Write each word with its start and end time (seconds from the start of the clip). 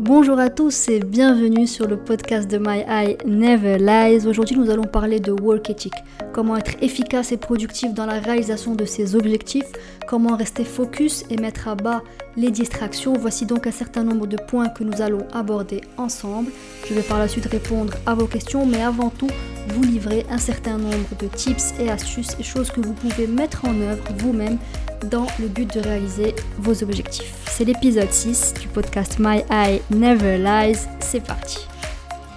Bonjour 0.00 0.38
à 0.38 0.48
tous 0.48 0.88
et 0.88 1.00
bienvenue 1.00 1.66
sur 1.66 1.88
le 1.88 1.96
podcast 1.96 2.48
de 2.48 2.58
My 2.58 2.84
Eye 2.88 3.18
Never 3.26 3.78
Lies. 3.78 4.28
Aujourd'hui, 4.28 4.56
nous 4.56 4.70
allons 4.70 4.84
parler 4.84 5.18
de 5.18 5.32
work 5.32 5.70
ethic, 5.70 5.92
comment 6.32 6.56
être 6.56 6.80
efficace 6.80 7.32
et 7.32 7.36
productif 7.36 7.92
dans 7.94 8.06
la 8.06 8.20
réalisation 8.20 8.76
de 8.76 8.84
ses 8.84 9.16
objectifs, 9.16 9.66
comment 10.06 10.36
rester 10.36 10.64
focus 10.64 11.24
et 11.30 11.36
mettre 11.36 11.66
à 11.66 11.74
bas 11.74 12.04
les 12.36 12.52
distractions. 12.52 13.12
Voici 13.14 13.44
donc 13.44 13.66
un 13.66 13.72
certain 13.72 14.04
nombre 14.04 14.28
de 14.28 14.36
points 14.36 14.68
que 14.68 14.84
nous 14.84 15.02
allons 15.02 15.26
aborder 15.32 15.80
ensemble. 15.96 16.52
Je 16.88 16.94
vais 16.94 17.02
par 17.02 17.18
la 17.18 17.26
suite 17.26 17.46
répondre 17.46 17.94
à 18.06 18.14
vos 18.14 18.26
questions, 18.26 18.66
mais 18.66 18.82
avant 18.82 19.10
tout, 19.10 19.30
vous 19.74 19.82
livrer 19.82 20.24
un 20.30 20.38
certain 20.38 20.78
nombre 20.78 21.08
de 21.18 21.26
tips 21.26 21.74
et 21.80 21.90
astuces 21.90 22.36
et 22.38 22.44
choses 22.44 22.70
que 22.70 22.80
vous 22.80 22.94
pouvez 22.94 23.26
mettre 23.26 23.64
en 23.64 23.74
œuvre 23.80 24.04
vous-même 24.18 24.58
dans 25.06 25.26
le 25.40 25.48
but 25.48 25.72
de 25.74 25.80
réaliser 25.80 26.34
vos 26.58 26.82
objectifs. 26.82 27.34
C'est 27.50 27.64
l'épisode 27.64 28.10
6 28.10 28.54
du 28.60 28.68
podcast 28.68 29.16
My 29.18 29.42
Eye 29.50 29.80
Never 29.90 30.38
Lies. 30.38 30.78
C'est 31.00 31.24
parti. 31.24 31.58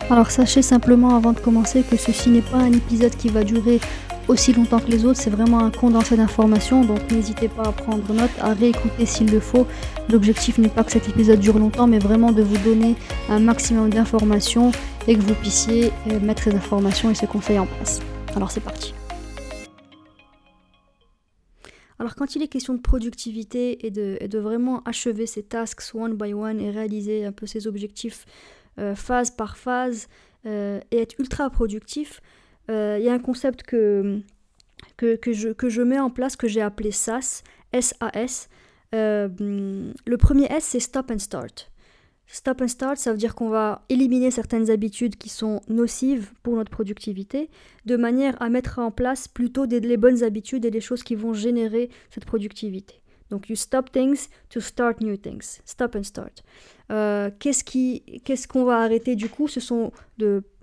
Alors 0.09 0.31
sachez 0.31 0.61
simplement 0.61 1.15
avant 1.15 1.33
de 1.33 1.39
commencer 1.39 1.83
que 1.83 1.95
ceci 1.95 2.29
n'est 2.29 2.41
pas 2.41 2.57
un 2.57 2.73
épisode 2.73 3.15
qui 3.15 3.29
va 3.29 3.43
durer 3.43 3.79
aussi 4.27 4.53
longtemps 4.53 4.79
que 4.79 4.89
les 4.89 5.05
autres, 5.05 5.19
c'est 5.19 5.29
vraiment 5.29 5.59
un 5.59 5.71
condensé 5.71 6.15
d'informations, 6.15 6.83
donc 6.83 6.99
n'hésitez 7.11 7.47
pas 7.47 7.63
à 7.63 7.71
prendre 7.71 8.13
note, 8.13 8.29
à 8.39 8.53
réécouter 8.53 9.05
s'il 9.05 9.31
le 9.31 9.39
faut. 9.39 9.67
L'objectif 10.09 10.57
n'est 10.57 10.69
pas 10.69 10.83
que 10.83 10.91
cet 10.91 11.09
épisode 11.09 11.39
dure 11.39 11.59
longtemps, 11.59 11.87
mais 11.87 11.99
vraiment 11.99 12.31
de 12.31 12.41
vous 12.41 12.57
donner 12.59 12.95
un 13.29 13.39
maximum 13.39 13.89
d'informations 13.89 14.71
et 15.07 15.15
que 15.15 15.21
vous 15.21 15.33
puissiez 15.35 15.91
euh, 16.09 16.19
mettre 16.19 16.43
ces 16.43 16.55
informations 16.55 17.09
et 17.09 17.15
ces 17.15 17.27
conseils 17.27 17.59
en 17.59 17.65
place. 17.65 17.99
Alors 18.35 18.51
c'est 18.51 18.61
parti. 18.61 18.93
Alors 22.01 22.15
quand 22.15 22.35
il 22.35 22.41
est 22.41 22.47
question 22.47 22.73
de 22.73 22.81
productivité 22.81 23.85
et 23.85 23.91
de, 23.91 24.39
vraiment 24.39 24.81
achever 24.85 25.27
ses 25.27 25.43
tasks 25.43 25.93
one 25.93 26.15
by 26.15 26.33
one 26.33 26.59
et 26.59 26.71
réaliser 26.71 27.25
un 27.25 27.31
peu 27.31 27.45
ses 27.45 27.67
objectifs 27.67 28.25
euh, 28.79 28.95
phase 28.95 29.29
par 29.29 29.55
phase 29.55 30.07
euh, 30.47 30.79
et 30.89 30.97
être 30.97 31.13
ultra 31.19 31.47
productif, 31.51 32.19
euh, 32.71 32.97
il 32.99 33.05
y 33.05 33.09
a 33.09 33.13
un 33.13 33.19
concept 33.19 33.61
que, 33.61 34.19
que, 34.97 35.31
je, 35.31 35.49
que 35.49 35.69
je 35.69 35.83
mets 35.83 35.99
en 35.99 36.09
place 36.09 36.35
que 36.35 36.47
j'ai 36.47 36.61
appelé 36.61 36.91
SAS, 36.91 37.43
S-A-S. 37.71 38.49
le 38.93 40.15
premier 40.17 40.51
S, 40.51 40.63
c'est 40.63 40.79
Stop 40.79 41.11
and 41.11 41.19
Start. 41.19 41.70
Stop 42.33 42.61
and 42.61 42.69
start, 42.69 42.97
ça 42.97 43.11
veut 43.11 43.17
dire 43.17 43.35
qu'on 43.35 43.49
va 43.49 43.83
éliminer 43.89 44.31
certaines 44.31 44.71
habitudes 44.71 45.17
qui 45.17 45.27
sont 45.27 45.59
nocives 45.67 46.31
pour 46.43 46.55
notre 46.55 46.71
productivité, 46.71 47.49
de 47.85 47.97
manière 47.97 48.41
à 48.41 48.47
mettre 48.47 48.79
en 48.79 48.89
place 48.89 49.27
plutôt 49.27 49.65
les 49.65 49.97
bonnes 49.97 50.23
habitudes 50.23 50.63
et 50.63 50.71
les 50.71 50.79
choses 50.79 51.03
qui 51.03 51.15
vont 51.15 51.33
générer 51.33 51.89
cette 52.09 52.23
productivité. 52.23 53.01
Donc, 53.31 53.49
you 53.49 53.55
stop 53.57 53.91
things 53.91 54.29
to 54.49 54.61
start 54.61 55.01
new 55.01 55.17
things. 55.17 55.59
Stop 55.65 55.95
and 55.95 56.03
start. 56.03 56.43
Euh, 56.89 57.31
qu'est-ce, 57.37 58.47
qu'on 58.47 58.63
va 58.63 58.77
arrêter 58.77 59.17
du 59.17 59.27
coup? 59.27 59.49
Ce 59.49 59.59
sont 59.59 59.91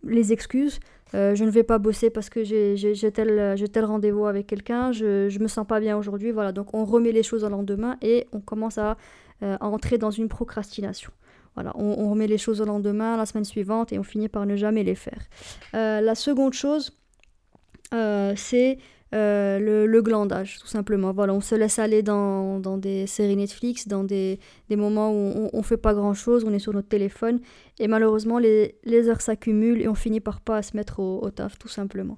les 0.05 0.33
excuses. 0.33 0.81
Euh, 1.15 1.35
je 1.35 1.45
ne 1.45 1.51
vais 1.51 1.65
pas 1.65 1.79
bosser 1.79 2.09
parce 2.09 2.31
que 2.31 2.45
j'ai, 2.45 3.13
tel, 3.13 3.85
rendez-vous 3.85 4.25
avec 4.25 4.47
quelqu'un, 4.47 4.93
je 4.93 5.35
ne 5.35 5.43
me 5.43 5.49
sens 5.49 5.67
pas 5.67 5.81
bien 5.81 5.99
aujourd'hui. 5.99 6.31
Voilà, 6.31 6.53
donc 6.53 6.73
on 6.73 6.87
remet 6.87 7.13
les 7.13 7.23
choses 7.23 7.45
au 7.45 7.51
lendemain 7.51 7.99
et 8.01 8.27
on 8.33 8.41
commence 8.41 8.79
à, 8.79 8.97
euh, 9.43 9.59
à 9.61 9.67
entrer 9.67 9.99
dans 9.99 10.11
une 10.11 10.29
procrastination. 10.29 11.11
Voilà, 11.59 11.73
on, 11.75 12.09
remet 12.09 12.29
les 12.29 12.39
choses 12.39 12.61
au 12.61 12.65
lendemain, 12.65 13.17
la 13.17 13.27
semaine 13.27 13.45
suivante, 13.45 13.93
et 13.93 13.99
on 13.99 14.05
finit 14.05 14.29
par 14.29 14.47
ne 14.47 14.55
jamais 14.55 14.85
les 14.85 14.95
faire. 14.95 15.19
Euh, 15.75 16.01
la 16.01 16.15
seconde 16.15 16.53
chose, 16.53 16.93
euh, 17.93 18.33
c'est 18.37 18.79
euh, 19.13 19.59
le, 19.89 20.01
glandage, 20.01 20.61
tout 20.61 20.69
simplement. 20.69 21.11
Voilà, 21.13 21.35
on 21.35 21.41
se 21.41 21.57
laisse 21.57 21.81
aller 21.81 22.05
dans, 22.05 22.61
des 22.79 23.09
séries 23.09 23.35
Netflix, 23.35 23.89
dans 23.89 24.05
des, 24.05 24.39
moments 24.71 25.11
où 25.11 25.51
on 25.53 25.59
ne 25.59 25.63
fait 25.65 25.77
pas 25.77 25.95
grand-chose, 25.95 26.45
on 26.45 26.55
est 26.55 26.61
sur 26.61 26.73
notre 26.73 26.87
téléphone, 26.87 27.41
et 27.81 27.89
malheureusement, 27.89 28.39
les, 28.39 28.77
heures 29.09 29.21
s'accumulent 29.21 29.83
et 29.83 29.89
on 29.89 29.97
finit 29.97 30.21
par 30.21 30.41
pas 30.41 30.59
à 30.59 30.63
se 30.63 30.77
mettre 30.77 31.01
au, 31.01 31.19
au 31.25 31.31
taf, 31.31 31.59
tout 31.59 31.67
simplement. 31.67 32.15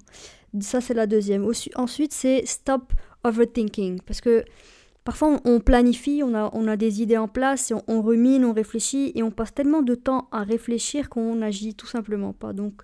Ça, 0.59 0.81
c'est 0.81 0.93
la 0.93 1.07
deuxième. 1.07 1.49
Ensuite, 1.73 2.13
c'est 2.13 2.45
stop 2.45 2.93
overthinking, 3.23 4.01
parce 4.05 4.21
que 4.21 4.45
Parfois, 5.03 5.39
on 5.45 5.59
planifie, 5.59 6.21
on 6.23 6.35
a, 6.35 6.51
on 6.53 6.75
des 6.75 7.01
idées 7.01 7.17
en 7.17 7.27
place, 7.27 7.73
on, 7.87 8.01
rumine, 8.01 8.45
on 8.45 8.53
réfléchit, 8.53 9.11
et 9.15 9.23
on 9.23 9.31
passe 9.31 9.53
tellement 9.53 9.81
de 9.81 9.95
temps 9.95 10.27
à 10.31 10.43
réfléchir 10.43 11.09
qu'on 11.09 11.35
n'agit 11.35 11.73
tout 11.73 11.87
simplement 11.87 12.33
pas. 12.33 12.53
Donc, 12.53 12.83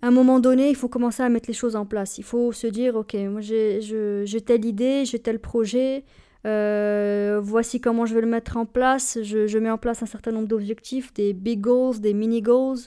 à 0.00 0.08
un 0.08 0.10
moment 0.10 0.40
donné, 0.40 0.70
il 0.70 0.76
faut 0.76 0.88
commencer 0.88 1.22
à 1.22 1.28
mettre 1.28 1.48
les 1.48 1.54
choses 1.54 1.76
en 1.76 1.84
place. 1.84 2.16
Il 2.16 2.24
faut 2.24 2.52
se 2.52 2.66
dire, 2.66 2.96
ok, 2.96 3.14
moi 3.28 3.42
j'ai 3.42 4.40
telle 4.46 4.64
idée, 4.64 5.04
j'ai 5.04 5.18
tel 5.18 5.38
projet, 5.38 6.04
euh, 6.46 7.40
voici 7.42 7.78
comment 7.78 8.06
je 8.06 8.14
vais 8.14 8.22
le 8.22 8.26
mettre 8.26 8.56
en 8.56 8.64
place. 8.64 9.18
Je, 9.22 9.58
mets 9.58 9.70
en 9.70 9.78
place 9.78 10.02
un 10.02 10.06
certain 10.06 10.32
nombre 10.32 10.48
d'objectifs, 10.48 11.12
des 11.12 11.34
big 11.34 11.60
goals, 11.60 12.00
des 12.00 12.14
mini 12.14 12.40
goals, 12.40 12.78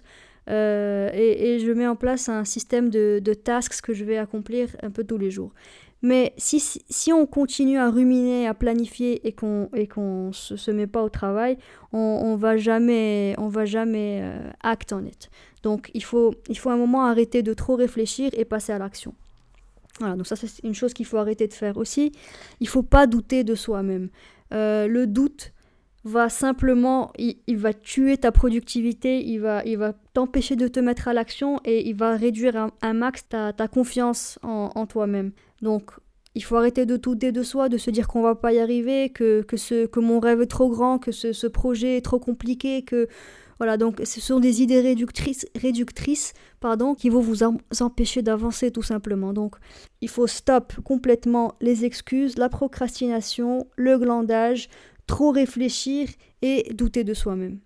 euh, 0.50 1.10
et, 1.14 1.60
je 1.60 1.72
mets 1.72 1.86
en 1.86 1.96
place 1.96 2.28
un 2.28 2.44
système 2.44 2.90
de, 2.90 3.20
de 3.24 3.34
tasks 3.36 3.82
que 3.82 3.94
je 3.94 4.04
vais 4.04 4.18
accomplir 4.18 4.76
un 4.82 4.90
peu 4.90 5.04
tous 5.04 5.20
les 5.20 5.30
jours. 5.30 5.54
Mais 6.04 6.34
si, 6.38 6.60
si, 6.60 7.14
on 7.14 7.26
continue 7.28 7.78
à 7.78 7.90
ruminer, 7.90 8.48
à 8.48 8.54
planifier 8.54 9.28
et 9.28 9.34
qu'on 9.34 9.70
qu'on 9.94 10.32
se, 10.34 10.72
met 10.72 10.88
pas 10.88 11.04
au 11.04 11.10
travail, 11.10 11.58
on, 11.94 12.00
on 12.00 12.36
va 12.36 12.58
jamais 12.58 13.36
on 13.38 13.48
va 13.48 13.66
jamais 13.66 14.22
euh, 14.24 14.50
act 14.62 14.96
it. 15.06 15.30
Donc 15.62 15.92
il 15.94 16.04
faut 16.04 16.34
il 16.50 16.58
faut 16.58 16.72
un 16.72 16.78
moment 16.78 17.06
arrêter 17.06 17.44
de 17.44 17.54
trop 17.54 17.76
réfléchir 17.76 18.32
et 18.34 18.46
passer 18.46 18.72
à 18.72 18.80
l'action. 18.80 19.14
Voilà, 20.00 20.16
donc 20.16 20.26
ça 20.26 20.36
c'est 20.36 20.64
une 20.64 20.74
chose 20.74 20.94
qu'il 20.94 21.06
faut 21.06 21.18
arrêter 21.18 21.48
de 21.48 21.54
faire 21.54 21.78
aussi. 21.78 22.12
Il 22.60 22.68
faut 22.68 22.84
pas 22.84 23.06
douter 23.06 23.44
de 23.44 23.54
soi-même. 23.54 24.10
Euh, 24.54 24.88
le 24.88 25.06
doute 25.06 25.54
va 26.04 26.30
simplement, 26.30 27.12
il, 27.20 27.58
va 27.58 27.74
tuer 27.74 28.18
ta 28.18 28.32
productivité, 28.32 29.24
il 29.24 29.38
va, 29.38 29.64
il 29.66 29.78
va 29.78 29.94
t'empêcher 30.14 30.56
de 30.56 30.68
te 30.68 30.80
mettre 30.80 31.08
à 31.08 31.14
l'action 31.14 31.60
et 31.64 31.88
il 31.88 31.96
va 31.96 32.16
réduire 32.16 32.70
un, 32.82 32.94
max 32.94 33.28
ta, 33.30 33.54
ta 33.54 33.68
confiance 33.68 34.40
en, 34.42 34.72
en 34.74 34.88
toi-même. 34.88 35.32
Donc, 35.62 35.92
il 36.34 36.44
faut 36.44 36.56
arrêter 36.56 36.86
de 36.86 36.98
douter 36.98 37.32
de 37.32 37.44
soi, 37.44 37.70
de 37.70 37.78
se 37.78 37.92
dire 37.92 38.08
qu'on 38.08 38.22
va 38.22 38.36
pas 38.36 38.54
y 38.54 38.60
arriver, 38.60 39.10
que, 39.10 39.42
que, 39.42 39.58
ce, 39.58 39.86
que 39.86 40.00
mon 40.00 40.20
rêve 40.20 40.42
est 40.42 40.48
trop 40.48 40.70
grand, 40.70 40.98
que 40.98 41.12
ce, 41.12 41.34
ce 41.34 41.48
projet 41.48 41.98
est 41.98 42.02
trop 42.02 42.20
compliqué, 42.20 42.84
que 42.84 43.08
voilà, 43.62 43.78
donc 43.78 44.02
ce 44.06 44.20
sont 44.20 44.40
des 44.40 44.64
idées 44.64 44.82
réductrices, 44.82 45.46
réductrices 45.56 46.34
pardon, 46.60 46.96
qui 46.96 47.10
vont 47.10 47.22
vous 47.22 47.44
empêcher 47.44 48.24
d'avancer 48.24 48.72
tout 48.72 48.82
simplement. 48.82 49.34
Donc 49.34 49.56
il 50.02 50.10
faut 50.10 50.26
stop 50.26 50.74
complètement 50.84 51.54
les 51.62 51.86
excuses, 51.86 52.40
la 52.40 52.50
procrastination, 52.50 53.68
le 53.76 54.00
glandage, 54.00 54.68
trop 55.06 55.30
réfléchir 55.30 56.08
et 56.42 56.74
douter 56.74 57.04
de 57.04 57.14
soi-même. 57.14 57.60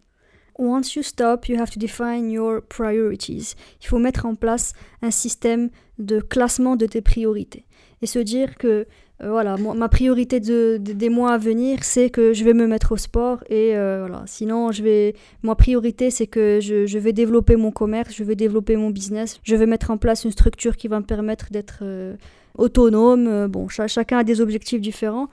Once 0.57 0.95
you 0.95 1.01
stop, 1.01 1.47
you 1.47 1.57
have 1.57 1.69
to 1.69 1.79
define 1.79 2.29
your 2.29 2.61
priorities. 2.61 3.55
Il 3.81 3.87
faut 3.87 3.99
mettre 3.99 4.25
en 4.25 4.35
place 4.35 4.73
un 5.01 5.11
système 5.11 5.69
de 5.99 6.19
classement 6.19 6.75
de 6.75 6.85
tes 6.85 7.01
priorités 7.01 7.65
et 8.01 8.07
se 8.07 8.19
dire 8.19 8.57
que 8.57 8.85
euh, 9.23 9.29
voilà, 9.29 9.55
ma 9.57 9.87
priorité 9.87 10.41
de, 10.41 10.77
des 10.77 11.07
mois 11.07 11.31
à 11.31 11.37
venir, 11.37 11.83
c'est 11.83 12.09
que 12.09 12.33
je 12.33 12.43
vais 12.43 12.53
me 12.53 12.67
mettre 12.67 12.91
au 12.91 12.97
sport 12.97 13.43
et 13.49 13.77
euh, 13.77 14.05
voilà. 14.07 14.23
Sinon, 14.25 14.73
je 14.73 14.83
vais, 14.83 15.15
ma 15.41 15.55
priorité, 15.55 16.11
c'est 16.11 16.27
que 16.27 16.59
je, 16.61 16.85
je, 16.85 16.99
vais 16.99 17.13
développer 17.13 17.55
mon 17.55 17.71
commerce, 17.71 18.13
je 18.13 18.25
vais 18.25 18.35
développer 18.35 18.75
mon 18.75 18.89
business, 18.89 19.39
je 19.43 19.55
vais 19.55 19.67
mettre 19.67 19.89
en 19.89 19.97
place 19.97 20.25
une 20.25 20.31
structure 20.31 20.75
qui 20.75 20.89
va 20.89 20.99
me 20.99 21.05
permettre 21.05 21.49
d'être 21.49 21.79
euh, 21.83 22.15
autonome. 22.57 23.47
bon, 23.47 23.69
chacun 23.69 24.17
a 24.17 24.23
des 24.25 24.41
objectifs 24.41 24.81
différents, 24.81 25.29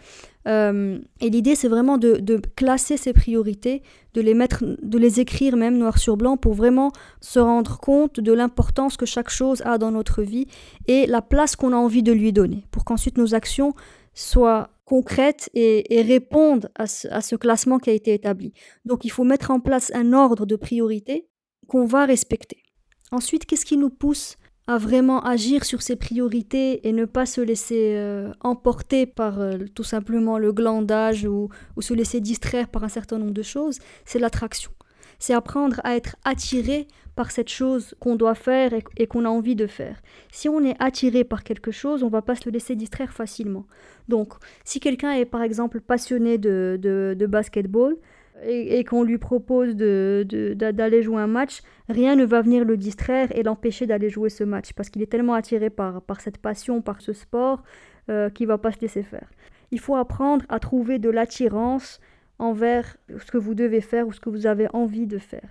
euh, 0.48 0.98
et 1.20 1.30
l'idée, 1.30 1.54
c'est 1.54 1.68
vraiment 1.68 1.98
de, 1.98 2.40
classer 2.56 2.96
ces 2.96 3.12
priorités, 3.12 3.82
de 4.14 4.20
les 4.20 4.34
mettre, 4.34 4.64
de 4.64 4.98
les 4.98 5.20
écrire 5.20 5.56
même 5.56 5.78
noir 5.78 5.98
sur 5.98 6.16
blanc 6.16 6.36
pour 6.36 6.54
vraiment 6.54 6.92
se 7.20 7.38
rendre 7.38 7.78
compte 7.78 8.20
de 8.20 8.32
l'importance 8.32 8.96
que 8.96 9.06
chaque 9.06 9.30
chose 9.30 9.62
a 9.64 9.78
dans 9.78 9.90
notre 9.90 10.22
vie 10.22 10.46
et 10.86 11.06
la 11.06 11.22
place 11.22 11.56
qu'on 11.56 11.72
a 11.72 11.76
envie 11.76 12.02
de 12.02 12.12
lui 12.12 12.32
donner, 12.32 12.66
pour 12.70 12.84
qu'ensuite 12.84 13.18
nos 13.18 13.34
actions 13.34 13.74
soient 14.14 14.70
concrètes 14.84 15.48
et, 15.54 16.02
répondent 16.02 16.70
à 16.74 16.86
ce, 16.86 17.08
à 17.08 17.20
ce 17.20 17.36
classement 17.36 17.78
qui 17.78 17.90
a 17.90 17.94
été 17.94 18.12
établi. 18.12 18.52
Donc, 18.84 19.04
il 19.04 19.10
faut 19.10 19.24
mettre 19.24 19.50
en 19.50 19.60
place 19.60 19.90
un 19.94 20.12
ordre 20.12 20.44
de 20.44 20.56
priorités 20.56 21.28
qu'on 21.66 21.86
va 21.86 22.04
respecter. 22.04 22.62
Ensuite, 23.10 23.46
qu'est-ce 23.46 23.64
qui 23.64 23.76
nous 23.76 23.90
pousse 23.90 24.36
à 24.72 24.78
vraiment 24.78 25.22
agir 25.22 25.66
sur 25.66 25.82
ses 25.82 25.96
priorités 25.96 26.88
et 26.88 26.92
ne 26.92 27.04
pas 27.04 27.26
se 27.26 27.42
laisser 27.42 27.94
euh, 27.96 28.32
emporter 28.40 29.04
par 29.04 29.38
euh, 29.38 29.58
tout 29.74 29.84
simplement 29.84 30.38
le 30.38 30.50
glandage 30.52 31.26
ou, 31.26 31.50
se 31.78 31.92
laisser 31.92 32.20
distraire 32.20 32.68
par 32.68 32.82
un 32.82 32.88
certain 32.88 33.18
nombre 33.18 33.32
de 33.32 33.42
choses, 33.42 33.80
c'est 34.06 34.18
l'attraction. 34.18 34.70
C'est 35.18 35.34
apprendre 35.34 35.80
à 35.84 35.94
être 35.94 36.16
attiré 36.24 36.88
par 37.16 37.30
cette 37.30 37.50
chose 37.50 37.94
qu'on 38.00 38.16
doit 38.16 38.34
faire 38.34 38.70
et, 38.96 39.06
qu'on 39.06 39.26
a 39.26 39.28
envie 39.28 39.56
de 39.56 39.66
faire. 39.66 40.00
Si 40.32 40.48
on 40.48 40.64
est 40.64 40.76
attiré 40.78 41.22
par 41.22 41.44
quelque 41.44 41.70
chose, 41.70 42.02
on 42.02 42.08
va 42.08 42.22
pas 42.22 42.34
se 42.34 42.48
laisser 42.48 42.74
distraire 42.74 43.12
facilement. 43.12 43.66
Donc, 44.08 44.32
si 44.64 44.80
quelqu'un 44.80 45.12
est 45.12 45.26
par 45.26 45.42
exemple 45.42 45.80
passionné 45.82 46.38
de, 46.38 46.78
de, 46.80 47.14
de 47.18 47.26
basketball, 47.26 47.96
et, 48.44 48.84
qu'on 48.84 49.02
lui 49.02 49.18
propose 49.18 49.76
d'aller 49.76 50.24
de, 50.24 51.02
jouer 51.02 51.20
un 51.20 51.26
match, 51.26 51.60
rien 51.88 52.16
ne 52.16 52.24
va 52.24 52.42
venir 52.42 52.64
le 52.64 52.76
distraire 52.76 53.28
et 53.36 53.42
l'empêcher 53.42 53.86
d'aller 53.86 54.10
jouer 54.10 54.30
ce 54.30 54.44
match 54.44 54.72
parce 54.72 54.90
qu'il 54.90 55.02
est 55.02 55.10
tellement 55.10 55.34
attiré 55.34 55.70
par, 55.70 56.02
par 56.02 56.20
cette 56.20 56.38
passion, 56.38 56.82
par 56.82 57.00
ce 57.00 57.12
sport, 57.12 57.62
euh, 58.10 58.30
qu'il 58.30 58.46
va 58.46 58.58
pas 58.58 58.72
se 58.72 58.80
laisser 58.80 59.02
faire. 59.02 59.30
Il 59.70 59.80
faut 59.80 59.96
apprendre 59.96 60.44
à 60.48 60.58
trouver 60.58 60.98
de 60.98 61.08
l'attirance 61.08 62.00
envers 62.38 62.96
ce 63.08 63.30
que 63.30 63.38
vous 63.38 63.54
devez 63.54 63.80
faire 63.80 64.06
ou 64.06 64.12
ce 64.12 64.20
que 64.20 64.30
vous 64.30 64.46
avez 64.46 64.66
envie 64.72 65.06
de 65.06 65.18
faire. 65.18 65.48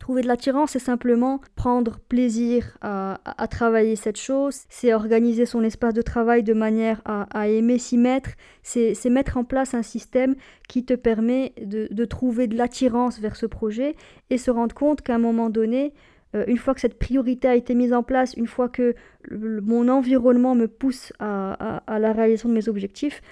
Trouver 0.00 0.22
de 0.22 0.28
l'attirance, 0.28 0.72
c'est 0.72 0.78
simplement 0.78 1.40
prendre 1.56 1.98
plaisir 1.98 2.76
à, 2.82 3.18
travailler 3.50 3.96
cette 3.96 4.18
chose, 4.18 4.62
c'est 4.68 4.92
organiser 4.92 5.46
son 5.46 5.62
espace 5.62 5.94
de 5.94 6.02
travail 6.02 6.42
de 6.42 6.52
manière 6.52 7.00
à, 7.04 7.48
aimer 7.48 7.78
s'y 7.78 7.96
mettre, 7.96 8.30
c'est 8.62 8.94
mettre 9.06 9.36
en 9.36 9.44
place 9.44 9.74
un 9.74 9.82
système 9.82 10.34
qui 10.68 10.84
te 10.84 10.94
permet 10.94 11.54
de, 11.60 12.04
trouver 12.04 12.46
de 12.46 12.56
l'attirance 12.56 13.18
vers 13.18 13.36
ce 13.36 13.46
projet 13.46 13.96
et 14.30 14.38
se 14.38 14.50
rendre 14.50 14.74
compte 14.74 15.00
qu'à 15.00 15.14
un 15.14 15.18
moment 15.18 15.48
donné, 15.48 15.94
euh, 16.34 16.44
une 16.48 16.58
fois 16.58 16.74
que 16.74 16.80
cette 16.80 16.98
priorité 16.98 17.48
a 17.48 17.54
été 17.54 17.74
mise 17.74 17.92
en 17.92 18.02
place, 18.02 18.34
une 18.34 18.46
fois 18.46 18.68
que 18.68 18.94
mon 19.30 19.88
environnement 19.88 20.54
me 20.54 20.66
pousse 20.66 21.12
à, 21.18 21.82
la 21.86 22.12
réalisation 22.12 22.48
de 22.48 22.54
mes 22.54 22.68
objectifs, 22.68 23.22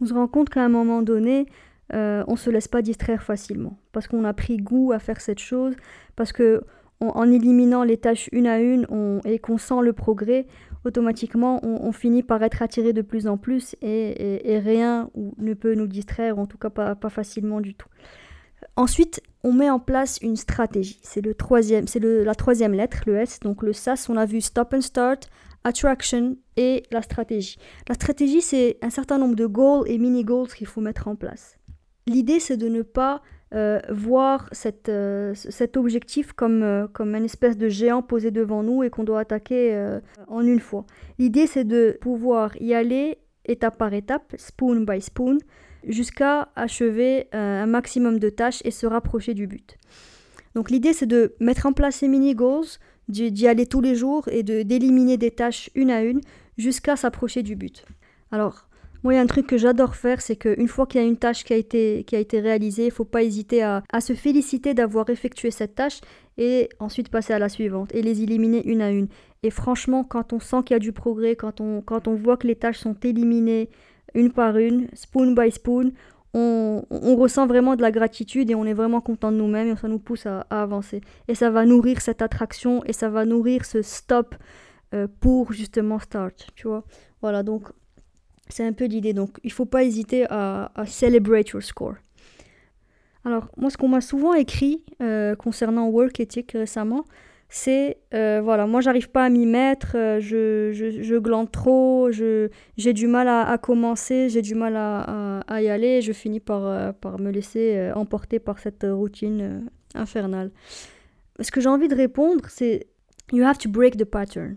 on 0.00 0.06
se 0.06 0.14
rend 0.14 0.26
compte 0.26 0.50
qu'à 0.50 0.64
un 0.64 0.68
moment 0.68 1.02
donné, 1.02 1.46
euh, 1.94 2.24
on 2.26 2.36
se 2.36 2.50
laisse 2.50 2.68
pas 2.68 2.82
distraire 2.82 3.22
facilement 3.22 3.78
parce 3.92 4.08
qu'on 4.08 4.24
a 4.24 4.32
pris 4.32 4.56
goût 4.56 4.92
à 4.92 4.98
faire 4.98 5.20
cette 5.20 5.38
chose, 5.38 5.74
parce 6.16 6.32
que 6.32 6.62
en 7.00 7.30
éliminant 7.30 7.84
les 7.84 7.98
tâches 7.98 8.30
une 8.32 8.46
à 8.46 8.58
une 8.58 9.20
et 9.26 9.38
qu'on 9.38 9.58
sent 9.58 9.82
le 9.82 9.92
progrès, 9.92 10.46
automatiquement 10.84 11.60
on, 11.62 11.92
finit 11.92 12.22
par 12.22 12.42
être 12.42 12.62
attiré 12.62 12.94
de 12.94 13.02
plus 13.02 13.26
en 13.26 13.36
plus 13.36 13.76
et, 13.82 14.60
rien 14.64 15.10
ne 15.36 15.52
peut 15.54 15.74
nous 15.74 15.86
distraire, 15.86 16.38
en 16.38 16.46
tout 16.46 16.56
cas 16.56 16.70
pas, 16.70 16.96
facilement 17.10 17.60
du 17.60 17.74
tout. 17.74 17.88
Ensuite, 18.76 19.20
on 19.44 19.52
met 19.52 19.68
en 19.68 19.78
place 19.78 20.18
une 20.22 20.36
stratégie. 20.36 20.98
C'est 21.02 21.20
le 21.20 21.34
troisième, 21.34 21.86
c'est 21.86 22.00
la 22.00 22.34
troisième 22.34 22.72
lettre, 22.72 23.02
le 23.06 23.16
S. 23.16 23.40
Donc 23.40 23.62
le 23.62 23.72
SAS, 23.72 24.08
on 24.08 24.16
a 24.16 24.24
vu 24.24 24.40
stop 24.40 24.72
and 24.74 24.80
start, 24.80 25.28
attraction 25.64 26.36
et 26.56 26.82
la 26.90 27.02
stratégie. 27.02 27.58
La 27.88 27.94
stratégie, 27.94 28.40
c'est 28.40 28.78
un 28.82 28.90
certain 28.90 29.18
nombre 29.18 29.36
de 29.36 29.46
goals 29.46 29.88
et 29.88 29.98
mini 29.98 30.24
goals 30.24 30.48
qu'il 30.48 30.66
faut 30.66 30.80
mettre 30.80 31.08
en 31.08 31.16
place. 31.16 31.58
L'idée, 32.06 32.38
c'est 32.38 32.56
de 32.56 32.68
ne 32.68 32.82
pas 32.82 33.22
euh, 33.54 33.80
voir 33.90 34.50
euh, 34.88 35.34
cet 35.34 35.76
objectif 35.76 36.32
comme, 36.32 36.62
euh, 36.62 36.86
comme 36.92 37.14
une 37.14 37.24
espèce 37.24 37.56
de 37.56 37.68
géant 37.68 38.02
posé 38.02 38.30
devant 38.30 38.62
nous 38.62 38.82
et 38.82 38.90
qu'on 38.90 39.04
doit 39.04 39.20
attaquer 39.20 39.98
en 40.28 40.42
une 40.42 40.60
fois. 40.60 40.84
L'idée, 41.18 41.46
c'est 41.46 41.64
de 41.64 41.96
pouvoir 42.00 42.60
y 42.60 42.74
aller 42.74 43.18
étape 43.44 43.78
par 43.78 43.92
étape, 43.94 44.34
spoon 44.36 44.80
by 44.80 45.00
spoon, 45.00 45.38
jusqu'à 45.86 46.48
achever 46.56 47.28
un 47.32 47.66
maximum 47.66 48.18
de 48.18 48.28
tâches 48.28 48.60
et 48.64 48.72
se 48.72 48.86
rapprocher 48.86 49.34
du 49.34 49.46
but. 49.46 49.76
Donc 50.56 50.70
l'idée, 50.70 50.92
c'est 50.92 51.06
de 51.06 51.34
mettre 51.38 51.66
en 51.66 51.72
place 51.72 51.96
ces 51.96 52.08
mini-goals, 52.08 52.66
d'y 53.08 53.46
aller 53.46 53.66
tous 53.66 53.80
les 53.80 53.94
jours 53.94 54.28
et 54.28 54.42
d'éliminer 54.42 55.16
des 55.16 55.30
tâches 55.30 55.70
une 55.76 55.90
à 55.90 56.02
une 56.02 56.20
jusqu'à 56.58 56.96
s'approcher 56.96 57.42
du 57.42 57.54
but. 57.54 57.84
Alors, 58.32 58.66
moi, 59.02 59.12
il 59.12 59.16
y 59.16 59.18
a 59.18 59.22
un 59.22 59.26
truc 59.26 59.46
que 59.46 59.58
j'adore 59.58 59.94
faire, 59.94 60.20
c'est 60.20 60.36
qu'une 60.36 60.68
fois 60.68 60.86
qu'il 60.86 61.00
y 61.00 61.04
a 61.04 61.06
une 61.06 61.16
tâche 61.16 61.44
qui 61.44 61.52
a 61.52 61.56
été, 61.56 62.04
qui 62.04 62.16
a 62.16 62.18
été 62.18 62.40
réalisée, 62.40 62.84
il 62.84 62.88
ne 62.88 62.92
faut 62.92 63.04
pas 63.04 63.22
hésiter 63.22 63.62
à, 63.62 63.82
se 64.00 64.14
féliciter 64.14 64.74
d'avoir 64.74 65.08
effectué 65.10 65.50
cette 65.50 65.74
tâche 65.74 66.00
et 66.38 66.68
ensuite 66.78 67.08
passer 67.08 67.32
à 67.32 67.38
la 67.38 67.48
suivante 67.48 67.94
et 67.94 68.02
les 68.02 68.22
éliminer 68.22 68.66
une 68.66 68.82
à 68.82 68.90
une. 68.90 69.08
Et 69.42 69.50
franchement, 69.50 70.04
quand 70.04 70.32
on 70.32 70.40
sent 70.40 70.58
qu'il 70.64 70.74
y 70.74 70.76
a 70.76 70.80
du 70.80 70.92
progrès, 70.92 71.36
quand 71.36 71.60
on, 71.60 71.82
quand 71.82 72.08
on 72.08 72.14
voit 72.14 72.36
que 72.36 72.46
les 72.46 72.56
tâches 72.56 72.78
sont 72.78 72.96
éliminées 73.02 73.70
une 74.14 74.32
par 74.32 74.56
une, 74.56 74.88
spoon 74.94 75.34
by 75.34 75.50
spoon, 75.50 75.92
on, 76.34 77.16
ressent 77.16 77.46
vraiment 77.46 77.76
de 77.76 77.82
la 77.82 77.90
gratitude 77.90 78.50
et 78.50 78.54
on 78.54 78.64
est 78.66 78.74
vraiment 78.74 79.00
content 79.00 79.32
de 79.32 79.38
nous-mêmes 79.38 79.68
et 79.68 79.76
ça 79.76 79.88
nous 79.88 79.98
pousse 79.98 80.26
à, 80.26 80.40
avancer. 80.50 81.00
Et 81.28 81.34
ça 81.34 81.50
va 81.50 81.64
nourrir 81.64 82.00
cette 82.00 82.20
attraction 82.20 82.84
et 82.84 82.92
ça 82.92 83.08
va 83.08 83.24
nourrir 83.24 83.64
ce 83.64 83.80
stop 83.80 84.34
euh, 84.94 85.06
pour 85.20 85.52
justement 85.52 85.98
start, 85.98 86.48
tu 86.54 86.68
vois. 86.68 86.84
Voilà, 87.22 87.42
donc 87.42 87.68
c'est 88.48 88.64
un 88.64 88.72
peu 88.72 88.84
l'idée. 88.84 89.12
Donc, 89.12 89.38
il 89.42 89.48
ne 89.48 89.52
faut 89.52 89.64
pas 89.64 89.84
hésiter 89.84 90.26
à, 90.30 90.70
celebrate 90.86 91.48
your 91.50 91.62
score. 91.62 91.94
Alors, 93.24 93.48
moi, 93.56 93.70
ce 93.70 93.76
qu'on 93.76 93.88
m'a 93.88 94.00
souvent 94.00 94.34
écrit 94.34 94.84
euh, 95.02 95.34
concernant 95.34 95.88
work 95.88 96.20
ethic 96.20 96.52
récemment, 96.52 97.04
c'est 97.48 97.98
euh, 98.14 98.40
voilà, 98.42 98.66
moi, 98.66 98.80
j'arrive 98.80 99.10
pas 99.10 99.24
à 99.24 99.28
m'y 99.28 99.46
mettre, 99.46 99.96
euh, 99.96 100.20
je, 100.20 100.72
je, 100.72 101.16
glande 101.16 101.50
trop, 101.50 102.10
j'ai 102.10 102.92
du 102.92 103.06
mal 103.06 103.28
à, 103.28 103.58
commencer, 103.58 104.28
j'ai 104.28 104.42
du 104.42 104.54
mal 104.54 104.76
à, 104.76 105.40
à, 105.40 105.62
y 105.62 105.68
aller, 105.68 106.02
je 106.02 106.12
finis 106.12 106.40
par, 106.40 106.94
par 106.94 107.20
me 107.20 107.30
laisser 107.30 107.90
emporter 107.94 108.38
par 108.38 108.58
cette 108.58 108.86
routine 108.88 109.68
infernale. 109.94 110.50
Ce 111.40 111.50
que 111.50 111.60
j'ai 111.60 111.68
envie 111.68 111.88
de 111.88 111.94
répondre, 111.94 112.44
c'est 112.48 112.86
You 113.32 113.44
have 113.44 113.58
to 113.58 113.68
break 113.68 113.96
the 113.96 114.04
pattern. 114.04 114.56